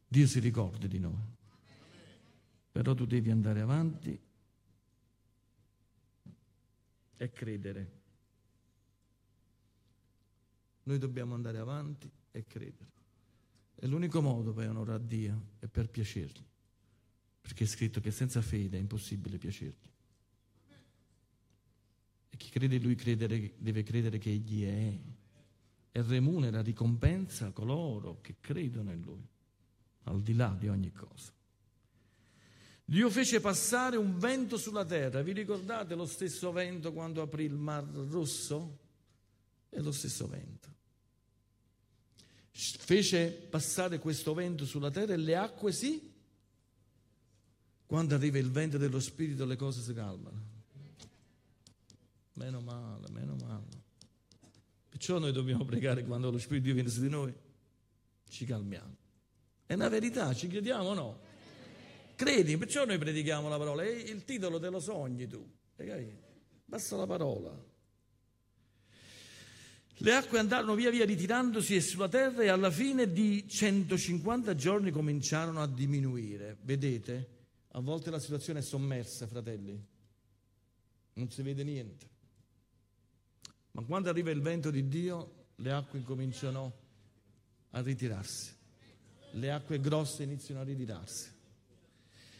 Dio 0.08 0.26
si 0.26 0.38
ricorda 0.38 0.86
di 0.86 0.98
noi, 0.98 1.36
però 2.72 2.94
tu 2.94 3.04
devi 3.04 3.30
andare 3.30 3.60
avanti 3.60 4.18
e 7.16 7.32
credere. 7.32 7.98
Noi 10.84 10.98
dobbiamo 10.98 11.34
andare 11.34 11.58
avanti 11.58 12.10
e 12.30 12.46
credere. 12.46 12.90
E 13.74 13.86
l'unico 13.86 14.22
modo 14.22 14.54
per 14.54 14.70
onorare 14.70 15.06
Dio 15.06 15.42
è 15.58 15.66
per 15.66 15.90
piacergli 15.90 16.49
perché 17.40 17.64
è 17.64 17.66
scritto 17.66 18.00
che 18.00 18.10
senza 18.10 18.42
fede 18.42 18.76
è 18.76 18.80
impossibile 18.80 19.38
piacergli. 19.38 19.88
E 22.30 22.36
chi 22.36 22.50
crede 22.50 22.76
in 22.76 22.82
lui 22.82 22.94
credere, 22.94 23.54
deve 23.58 23.82
credere 23.82 24.18
che 24.18 24.30
egli 24.30 24.64
è 24.64 24.98
e 25.92 26.02
remunera, 26.02 26.62
ricompensa 26.62 27.50
coloro 27.50 28.20
che 28.20 28.36
credono 28.40 28.92
in 28.92 29.00
lui, 29.00 29.26
al 30.04 30.22
di 30.22 30.34
là 30.34 30.54
di 30.58 30.68
ogni 30.68 30.92
cosa. 30.92 31.32
Dio 32.84 33.08
fece 33.10 33.40
passare 33.40 33.96
un 33.96 34.18
vento 34.18 34.56
sulla 34.56 34.84
terra, 34.84 35.22
vi 35.22 35.32
ricordate 35.32 35.94
lo 35.94 36.06
stesso 36.06 36.50
vento 36.52 36.92
quando 36.92 37.22
aprì 37.22 37.44
il 37.44 37.54
mar 37.54 37.84
rosso? 37.84 38.78
È 39.68 39.78
lo 39.78 39.92
stesso 39.92 40.26
vento. 40.26 40.68
Fece 42.50 43.30
passare 43.30 44.00
questo 44.00 44.34
vento 44.34 44.66
sulla 44.66 44.90
terra 44.90 45.12
e 45.12 45.16
le 45.16 45.36
acque 45.36 45.72
si 45.72 46.09
quando 47.90 48.14
arriva 48.14 48.38
il 48.38 48.52
vento 48.52 48.78
dello 48.78 49.00
Spirito 49.00 49.44
le 49.44 49.56
cose 49.56 49.82
si 49.82 49.92
calmano. 49.92 50.40
Meno 52.34 52.60
male, 52.60 53.08
meno 53.10 53.34
male. 53.34 53.66
Perciò 54.88 55.18
noi 55.18 55.32
dobbiamo 55.32 55.64
pregare 55.64 56.04
quando 56.04 56.30
lo 56.30 56.38
Spirito 56.38 56.66
di 56.66 56.72
Dio 56.72 56.74
viene 56.74 56.88
su 56.88 57.00
di 57.00 57.08
noi, 57.08 57.34
ci 58.28 58.44
calmiamo. 58.44 58.94
È 59.66 59.74
una 59.74 59.88
verità, 59.88 60.32
ci 60.34 60.46
crediamo 60.46 60.84
o 60.84 60.94
no? 60.94 61.20
Credi, 62.14 62.56
perciò 62.56 62.84
noi 62.84 62.96
predichiamo 62.96 63.48
la 63.48 63.58
parola. 63.58 63.82
E 63.82 63.90
il 63.90 64.24
titolo 64.24 64.60
te 64.60 64.68
lo 64.68 64.78
sogni 64.78 65.26
tu. 65.26 65.44
Basta 66.66 66.94
la 66.94 67.06
parola. 67.08 67.52
Le 69.96 70.14
acque 70.14 70.38
andarono 70.38 70.76
via 70.76 70.90
via 70.90 71.04
ritirandosi 71.04 71.74
e 71.74 71.80
sulla 71.80 72.08
terra 72.08 72.44
e 72.44 72.48
alla 72.50 72.70
fine 72.70 73.10
di 73.10 73.48
150 73.48 74.54
giorni 74.54 74.92
cominciarono 74.92 75.60
a 75.60 75.66
diminuire. 75.66 76.56
Vedete? 76.62 77.38
A 77.72 77.80
volte 77.80 78.10
la 78.10 78.18
situazione 78.18 78.58
è 78.58 78.62
sommersa, 78.62 79.26
fratelli, 79.26 79.80
non 81.14 81.30
si 81.30 81.42
vede 81.42 81.62
niente. 81.62 82.08
Ma 83.72 83.82
quando 83.82 84.08
arriva 84.08 84.30
il 84.30 84.40
vento 84.40 84.70
di 84.70 84.88
Dio, 84.88 85.48
le 85.56 85.72
acque 85.72 86.02
cominciano 86.02 86.72
a 87.70 87.80
ritirarsi. 87.80 88.56
Le 89.32 89.52
acque 89.52 89.80
grosse 89.80 90.24
iniziano 90.24 90.60
a 90.60 90.64
ritirarsi. 90.64 91.30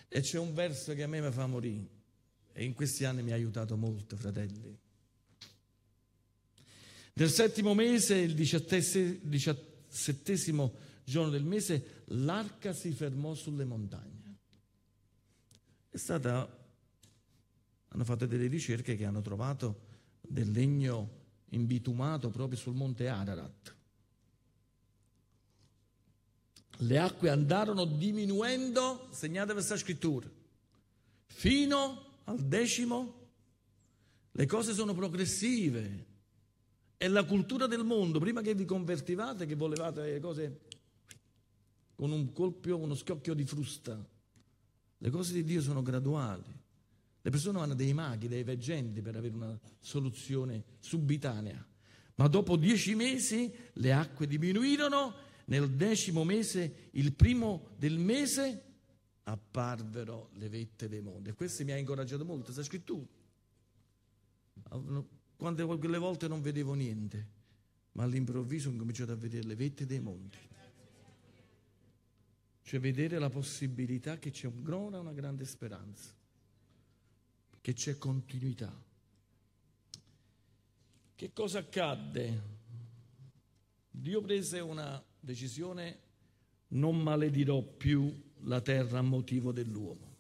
E 0.08 0.20
c'è 0.20 0.38
un 0.38 0.52
verso 0.52 0.92
che 0.94 1.04
a 1.04 1.06
me 1.06 1.20
mi 1.20 1.30
fa 1.30 1.46
morire 1.46 1.98
e 2.52 2.64
in 2.64 2.74
questi 2.74 3.04
anni 3.04 3.22
mi 3.22 3.30
ha 3.30 3.36
aiutato 3.36 3.76
molto, 3.76 4.16
fratelli. 4.16 4.76
Nel 7.12 7.30
settimo 7.30 7.74
mese, 7.74 8.16
il 8.16 8.34
diciassettesimo 8.34 10.74
giorno 11.04 11.30
del 11.30 11.44
mese, 11.44 12.02
l'arca 12.06 12.72
si 12.72 12.90
fermò 12.92 13.34
sulle 13.34 13.64
montagne. 13.64 14.19
È 15.90 15.96
stata, 15.96 16.48
hanno 17.88 18.05
fatto 18.05 18.26
delle 18.26 18.46
ricerche 18.46 18.94
che 18.94 19.05
hanno 19.05 19.20
trovato 19.20 19.88
del 20.20 20.50
legno 20.53 21.18
imbitumato 21.50 22.31
proprio 22.31 22.57
sul 22.57 22.74
monte 22.74 23.09
Ararat. 23.09 23.74
Le 26.83 26.98
acque 26.98 27.29
andarono 27.29 27.85
diminuendo, 27.85 29.09
segnate 29.11 29.53
questa 29.53 29.76
scrittura, 29.76 30.31
fino 31.26 32.20
al 32.24 32.38
decimo. 32.38 33.18
Le 34.31 34.46
cose 34.46 34.72
sono 34.72 34.94
progressive. 34.94 36.07
È 36.96 37.09
la 37.09 37.24
cultura 37.24 37.66
del 37.66 37.85
mondo. 37.85 38.20
Prima 38.20 38.42
che 38.42 38.55
vi 38.55 38.64
convertivate, 38.64 39.44
che 39.44 39.57
volevate 39.57 40.03
le 40.03 40.20
cose 40.20 40.61
con 41.96 42.12
un 42.12 42.33
colpo, 42.33 42.76
uno 42.76 42.94
schiocchio 42.94 43.35
di 43.35 43.44
frusta. 43.44 44.03
Le 45.02 45.10
cose 45.10 45.32
di 45.32 45.44
Dio 45.44 45.62
sono 45.62 45.80
graduali. 45.82 46.58
Le 47.22 47.30
persone 47.30 47.58
hanno 47.58 47.74
dei 47.74 47.94
maghi, 47.94 48.28
dei 48.28 48.42
veggenti 48.42 49.00
per 49.00 49.16
avere 49.16 49.34
una 49.34 49.58
soluzione 49.78 50.64
subitanea. 50.78 51.66
Ma 52.16 52.28
dopo 52.28 52.56
dieci 52.56 52.94
mesi 52.94 53.50
le 53.74 53.92
acque 53.94 54.26
diminuirono, 54.26 55.14
nel 55.46 55.70
decimo 55.70 56.22
mese, 56.22 56.90
il 56.92 57.14
primo 57.14 57.70
del 57.76 57.98
mese, 57.98 58.64
apparvero 59.24 60.30
le 60.34 60.48
vette 60.50 60.86
dei 60.88 61.00
monti. 61.00 61.30
E 61.30 61.32
questo 61.32 61.64
mi 61.64 61.72
ha 61.72 61.76
incoraggiato 61.76 62.24
molto, 62.24 62.44
questa 62.44 62.62
scrittura. 62.62 63.06
Quante 65.36 65.62
volte 65.62 66.28
non 66.28 66.42
vedevo 66.42 66.74
niente, 66.74 67.28
ma 67.92 68.02
all'improvviso 68.02 68.68
ho 68.68 68.76
cominciato 68.76 69.12
a 69.12 69.16
vedere 69.16 69.46
le 69.46 69.56
vette 69.56 69.86
dei 69.86 70.00
monti. 70.00 70.38
Cioè 72.70 72.78
vedere 72.78 73.18
la 73.18 73.30
possibilità 73.30 74.20
che 74.20 74.30
c'è 74.30 74.46
ancora 74.46 75.00
una 75.00 75.12
grande 75.12 75.44
speranza, 75.44 76.14
che 77.61 77.72
c'è 77.72 77.98
continuità. 77.98 78.72
Che 81.16 81.33
cosa 81.33 81.59
accadde? 81.59 82.42
Dio 83.90 84.20
prese 84.20 84.61
una 84.61 85.02
decisione, 85.18 85.98
non 86.68 87.02
maledirò 87.02 87.61
più 87.61 88.09
la 88.42 88.61
terra 88.61 89.00
a 89.00 89.02
motivo 89.02 89.50
dell'uomo. 89.50 90.14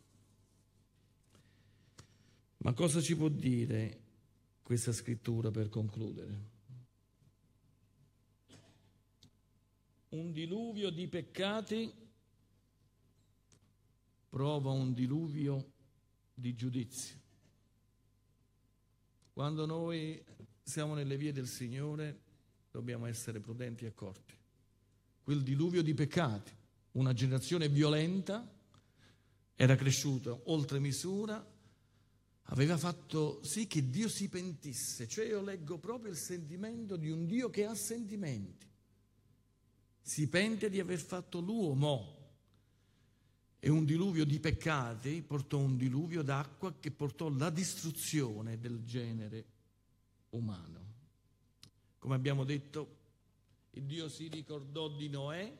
Ma 2.56 2.72
cosa 2.72 3.00
ci 3.00 3.14
può 3.14 3.28
dire 3.28 4.00
questa 4.60 4.90
scrittura 4.90 5.52
per 5.52 5.68
concludere? 5.68 6.48
Un 10.08 10.32
diluvio 10.32 10.90
di 10.90 11.06
peccati 11.06 12.08
prova 14.40 14.70
un 14.70 14.94
diluvio 14.94 15.72
di 16.32 16.54
giudizio. 16.54 17.14
Quando 19.34 19.66
noi 19.66 20.18
siamo 20.62 20.94
nelle 20.94 21.18
vie 21.18 21.30
del 21.30 21.46
Signore 21.46 22.20
dobbiamo 22.70 23.04
essere 23.04 23.38
prudenti 23.38 23.84
e 23.84 23.88
accorti. 23.88 24.32
Quel 25.22 25.42
diluvio 25.42 25.82
di 25.82 25.92
peccati, 25.92 26.50
una 26.92 27.12
generazione 27.12 27.68
violenta, 27.68 28.50
era 29.56 29.76
cresciuta 29.76 30.34
oltre 30.44 30.78
misura, 30.78 31.46
aveva 32.44 32.78
fatto 32.78 33.44
sì 33.44 33.66
che 33.66 33.90
Dio 33.90 34.08
si 34.08 34.30
pentisse, 34.30 35.06
cioè 35.06 35.26
io 35.26 35.42
leggo 35.42 35.76
proprio 35.76 36.12
il 36.12 36.16
sentimento 36.16 36.96
di 36.96 37.10
un 37.10 37.26
Dio 37.26 37.50
che 37.50 37.66
ha 37.66 37.74
sentimenti. 37.74 38.66
Si 40.00 40.26
pente 40.30 40.70
di 40.70 40.80
aver 40.80 40.98
fatto 40.98 41.40
l'uomo 41.40 42.19
e 43.60 43.68
un 43.68 43.84
diluvio 43.84 44.24
di 44.24 44.40
peccati 44.40 45.22
portò 45.22 45.58
un 45.58 45.76
diluvio 45.76 46.22
d'acqua 46.22 46.74
che 46.80 46.90
portò 46.90 47.28
la 47.28 47.50
distruzione 47.50 48.58
del 48.58 48.82
genere 48.84 49.44
umano. 50.30 50.78
Come 51.98 52.14
abbiamo 52.14 52.44
detto, 52.44 52.96
Dio 53.70 54.08
si 54.08 54.28
ricordò 54.28 54.88
di 54.88 55.08
Noè 55.08 55.58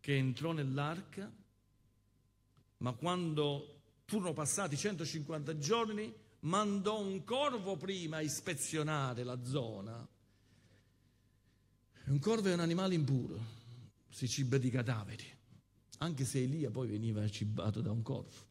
che 0.00 0.16
entrò 0.16 0.52
nell'arca, 0.52 1.30
ma 2.78 2.92
quando 2.92 3.80
furono 4.06 4.32
passati 4.32 4.76
150 4.76 5.58
giorni 5.58 6.12
mandò 6.40 7.00
un 7.00 7.22
corvo 7.24 7.76
prima 7.76 8.16
a 8.16 8.22
ispezionare 8.22 9.22
la 9.22 9.42
zona. 9.44 10.08
Un 12.04 12.18
corvo 12.18 12.48
è 12.48 12.52
un 12.52 12.60
animale 12.60 12.94
impuro, 12.94 13.38
si 14.08 14.28
ciba 14.28 14.58
di 14.58 14.70
cadaveri, 14.70 15.24
anche 16.02 16.24
se 16.24 16.42
Elia 16.42 16.70
poi 16.70 16.88
veniva 16.88 17.26
cibato 17.28 17.80
da 17.80 17.90
un 17.90 18.02
corvo. 18.02 18.50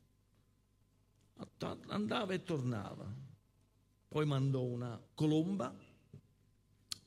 Andava 1.87 2.33
e 2.33 2.43
tornava. 2.43 3.13
Poi 4.07 4.25
mandò 4.25 4.61
una 4.63 4.99
colomba 5.13 5.73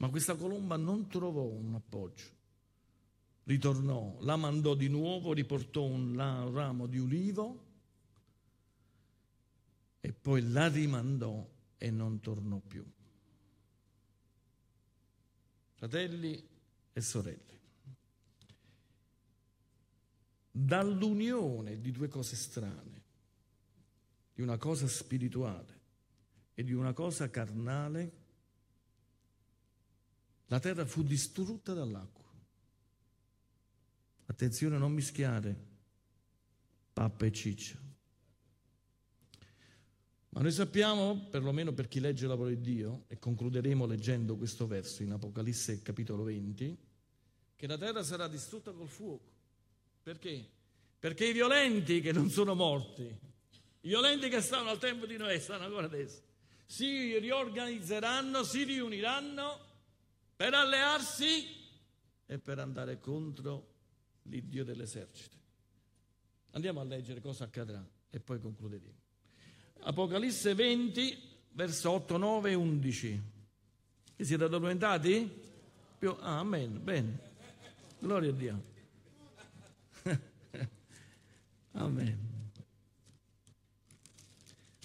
ma 0.05 0.11
questa 0.11 0.37
colomba 0.37 0.77
non 0.77 1.09
trovò 1.09 1.45
un 1.45 1.75
appoggio. 1.75 2.25
Ritornò, 3.45 4.17
la 4.21 4.37
mandò 4.37 4.75
di 4.75 4.89
nuovo, 4.89 5.33
riportò 5.33 5.83
un 5.83 6.15
ramo 6.53 6.87
di 6.87 6.99
ulivo 6.99 7.65
e 10.01 10.13
poi 10.13 10.51
la 10.51 10.69
rimandò 10.69 11.49
e 11.79 11.91
non 11.91 12.21
tornò 12.21 12.59
più. 12.59 12.85
Fratelli 15.75 16.47
e 16.93 17.01
sorelle, 17.01 17.54
dall'unione 20.57 21.81
di 21.81 21.91
due 21.91 22.07
cose 22.07 22.37
strane, 22.37 23.03
di 24.33 24.41
una 24.41 24.57
cosa 24.57 24.87
spirituale 24.87 25.81
e 26.55 26.63
di 26.63 26.73
una 26.73 26.93
cosa 26.93 27.29
carnale, 27.29 28.13
la 30.47 30.61
terra 30.61 30.87
fu 30.87 31.03
distrutta 31.03 31.75
dall'acqua. 31.75 32.23
Attenzione 34.27 34.77
a 34.77 34.79
non 34.79 34.93
mischiare 34.93 35.57
pappa 36.93 37.27
e 37.27 37.33
ciccia. 37.33 37.77
Ma 40.29 40.41
noi 40.41 40.53
sappiamo, 40.53 41.27
perlomeno 41.31 41.73
per 41.73 41.89
chi 41.89 41.99
legge 41.99 42.29
la 42.29 42.37
parola 42.37 42.55
di 42.55 42.61
Dio, 42.61 43.07
e 43.09 43.19
concluderemo 43.19 43.87
leggendo 43.87 44.37
questo 44.37 44.69
verso 44.69 45.03
in 45.03 45.11
Apocalisse 45.11 45.83
capitolo 45.83 46.23
20, 46.23 46.79
che 47.57 47.67
la 47.67 47.77
terra 47.77 48.05
sarà 48.05 48.29
distrutta 48.29 48.71
col 48.71 48.89
fuoco. 48.89 49.34
Perché? 50.05 50.47
Perché 50.99 51.27
i 51.27 51.33
violenti 51.33 52.03
che 52.03 52.13
non 52.13 52.29
sono 52.29 52.55
morti, 52.55 53.03
i 53.05 53.89
violenti 53.89 54.29
che 54.29 54.43
stanno 54.43 54.69
al 54.69 54.79
tempo 54.79 55.07
di 55.07 55.17
Noè, 55.17 55.39
stanno 55.39 55.65
ancora 55.65 55.87
adesso, 55.87 56.21
si 56.67 57.19
riorganizzeranno, 57.19 58.43
si 58.43 58.65
riuniranno 58.65 59.59
per 60.37 60.53
allearsi 60.53 61.47
e 62.27 62.39
per 62.39 62.59
andare 62.59 63.01
contro 63.01 63.73
l'Iddio 64.25 64.63
dell'esercito. 64.63 65.39
Andiamo 66.51 66.81
a 66.81 66.85
leggere 66.85 67.23
cosa 67.23 67.45
accadrà 67.45 67.83
e 68.11 68.21
poi 68.21 68.39
concluderemo. 68.41 69.01
Apocalisse 69.85 70.55
20, 70.55 71.19
verso 71.53 71.91
8, 71.91 72.19
9 72.19 72.51
e 72.51 72.55
11. 72.55 73.23
Vi 74.17 74.25
siete 74.25 74.45
addormentati? 74.45 75.43
Ah, 76.21 76.41
amen, 76.41 76.85
bene. 76.85 77.19
Gloria 77.99 78.29
a 78.29 78.35
Dio. 78.35 78.73
Amen. 81.75 82.19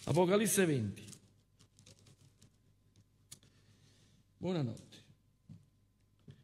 Apocalisse 0.06 0.66
20. 0.66 1.08
Buonanotte. 4.38 4.98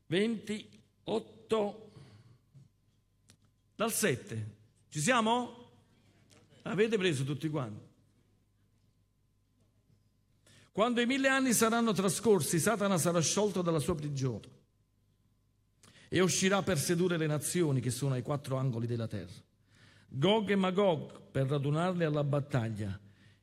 28 0.08 1.91
dal 3.75 3.91
7. 3.91 4.55
Ci 4.89 4.99
siamo? 4.99 5.71
Avete 6.63 6.97
preso 6.97 7.23
tutti 7.23 7.49
quanti? 7.49 7.84
Quando 10.71 10.99
i 10.99 11.05
mille 11.05 11.29
anni 11.29 11.53
saranno 11.53 11.93
trascorsi, 11.93 12.60
Satana 12.60 12.97
sarà 12.97 13.21
sciolto 13.21 13.62
dalla 13.62 13.79
sua 13.79 13.95
prigione 13.95 14.49
e 16.10 16.19
uscirà 16.19 16.62
per 16.63 16.77
sedurre 16.77 17.17
le 17.17 17.27
nazioni 17.27 17.79
che 17.79 17.91
sono 17.91 18.15
ai 18.15 18.21
quattro 18.21 18.58
angoli 18.58 18.86
della 18.86 19.08
terra. 19.08 19.41
Gog 20.17 20.49
e 20.49 20.56
Magog 20.56 21.30
per 21.30 21.47
radunarli 21.47 22.06
alla 22.06 22.23
battaglia. 22.23 22.97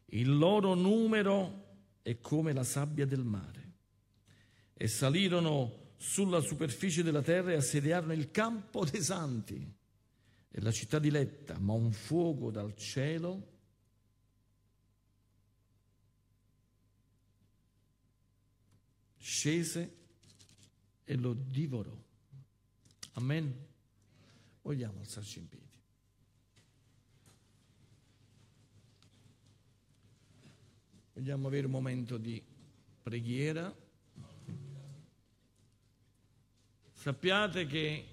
Il 0.06 0.34
loro 0.34 0.72
numero 0.72 2.00
è 2.00 2.18
come 2.18 2.54
la 2.54 2.64
sabbia 2.64 3.04
del 3.04 3.24
mare. 3.24 3.72
E 4.72 4.88
salirono 4.88 5.90
sulla 5.98 6.40
superficie 6.40 7.02
della 7.02 7.20
terra 7.20 7.52
e 7.52 7.56
assediarono 7.56 8.14
il 8.14 8.30
campo 8.30 8.86
dei 8.86 9.02
santi 9.02 9.70
e 10.50 10.60
la 10.62 10.72
città 10.72 10.98
diletta, 10.98 11.58
ma 11.58 11.74
un 11.74 11.92
fuoco 11.92 12.50
dal 12.50 12.74
cielo 12.74 13.50
scese 19.18 19.96
e 21.04 21.16
lo 21.16 21.34
divorò. 21.34 21.94
Amen. 23.12 23.66
Vogliamo 24.62 25.00
alzarci 25.00 25.38
in 25.38 25.48
piedi. 25.48 25.71
Vogliamo 31.14 31.46
avere 31.46 31.66
un 31.66 31.72
momento 31.72 32.16
di 32.16 32.42
preghiera. 33.02 33.74
sappiate 37.02 37.66
che 37.66 38.06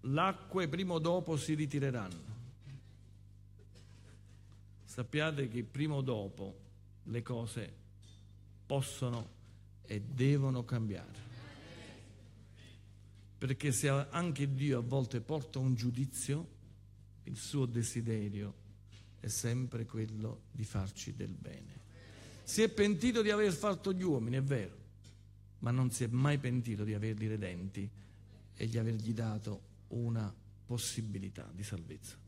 l'acqua 0.00 0.68
prima 0.68 0.92
o 0.92 0.98
dopo 0.98 1.38
si 1.38 1.54
ritireranno. 1.54 2.28
Sappiate 4.84 5.48
che 5.48 5.64
prima 5.64 5.94
o 5.94 6.02
dopo 6.02 6.58
le 7.04 7.22
cose 7.22 7.74
possono 8.66 9.30
e 9.86 10.00
devono 10.00 10.62
cambiare. 10.64 11.28
Perché 13.38 13.72
se 13.72 13.88
anche 13.88 14.52
Dio 14.52 14.78
a 14.78 14.82
volte 14.82 15.22
porta 15.22 15.58
un 15.58 15.74
giudizio, 15.74 16.46
il 17.24 17.36
suo 17.38 17.64
desiderio 17.64 18.54
è 19.20 19.28
sempre 19.28 19.86
quello 19.86 20.42
di 20.50 20.64
farci 20.64 21.16
del 21.16 21.32
bene. 21.32 21.79
Si 22.50 22.62
è 22.62 22.68
pentito 22.68 23.22
di 23.22 23.30
aver 23.30 23.52
fatto 23.52 23.92
gli 23.92 24.02
uomini, 24.02 24.34
è 24.34 24.42
vero, 24.42 24.76
ma 25.60 25.70
non 25.70 25.92
si 25.92 26.02
è 26.02 26.08
mai 26.08 26.36
pentito 26.38 26.82
di 26.82 26.94
averli 26.94 27.28
redenti 27.28 27.88
e 28.56 28.66
di 28.66 28.76
avergli 28.76 29.12
dato 29.12 29.60
una 29.90 30.34
possibilità 30.66 31.48
di 31.54 31.62
salvezza. 31.62 32.19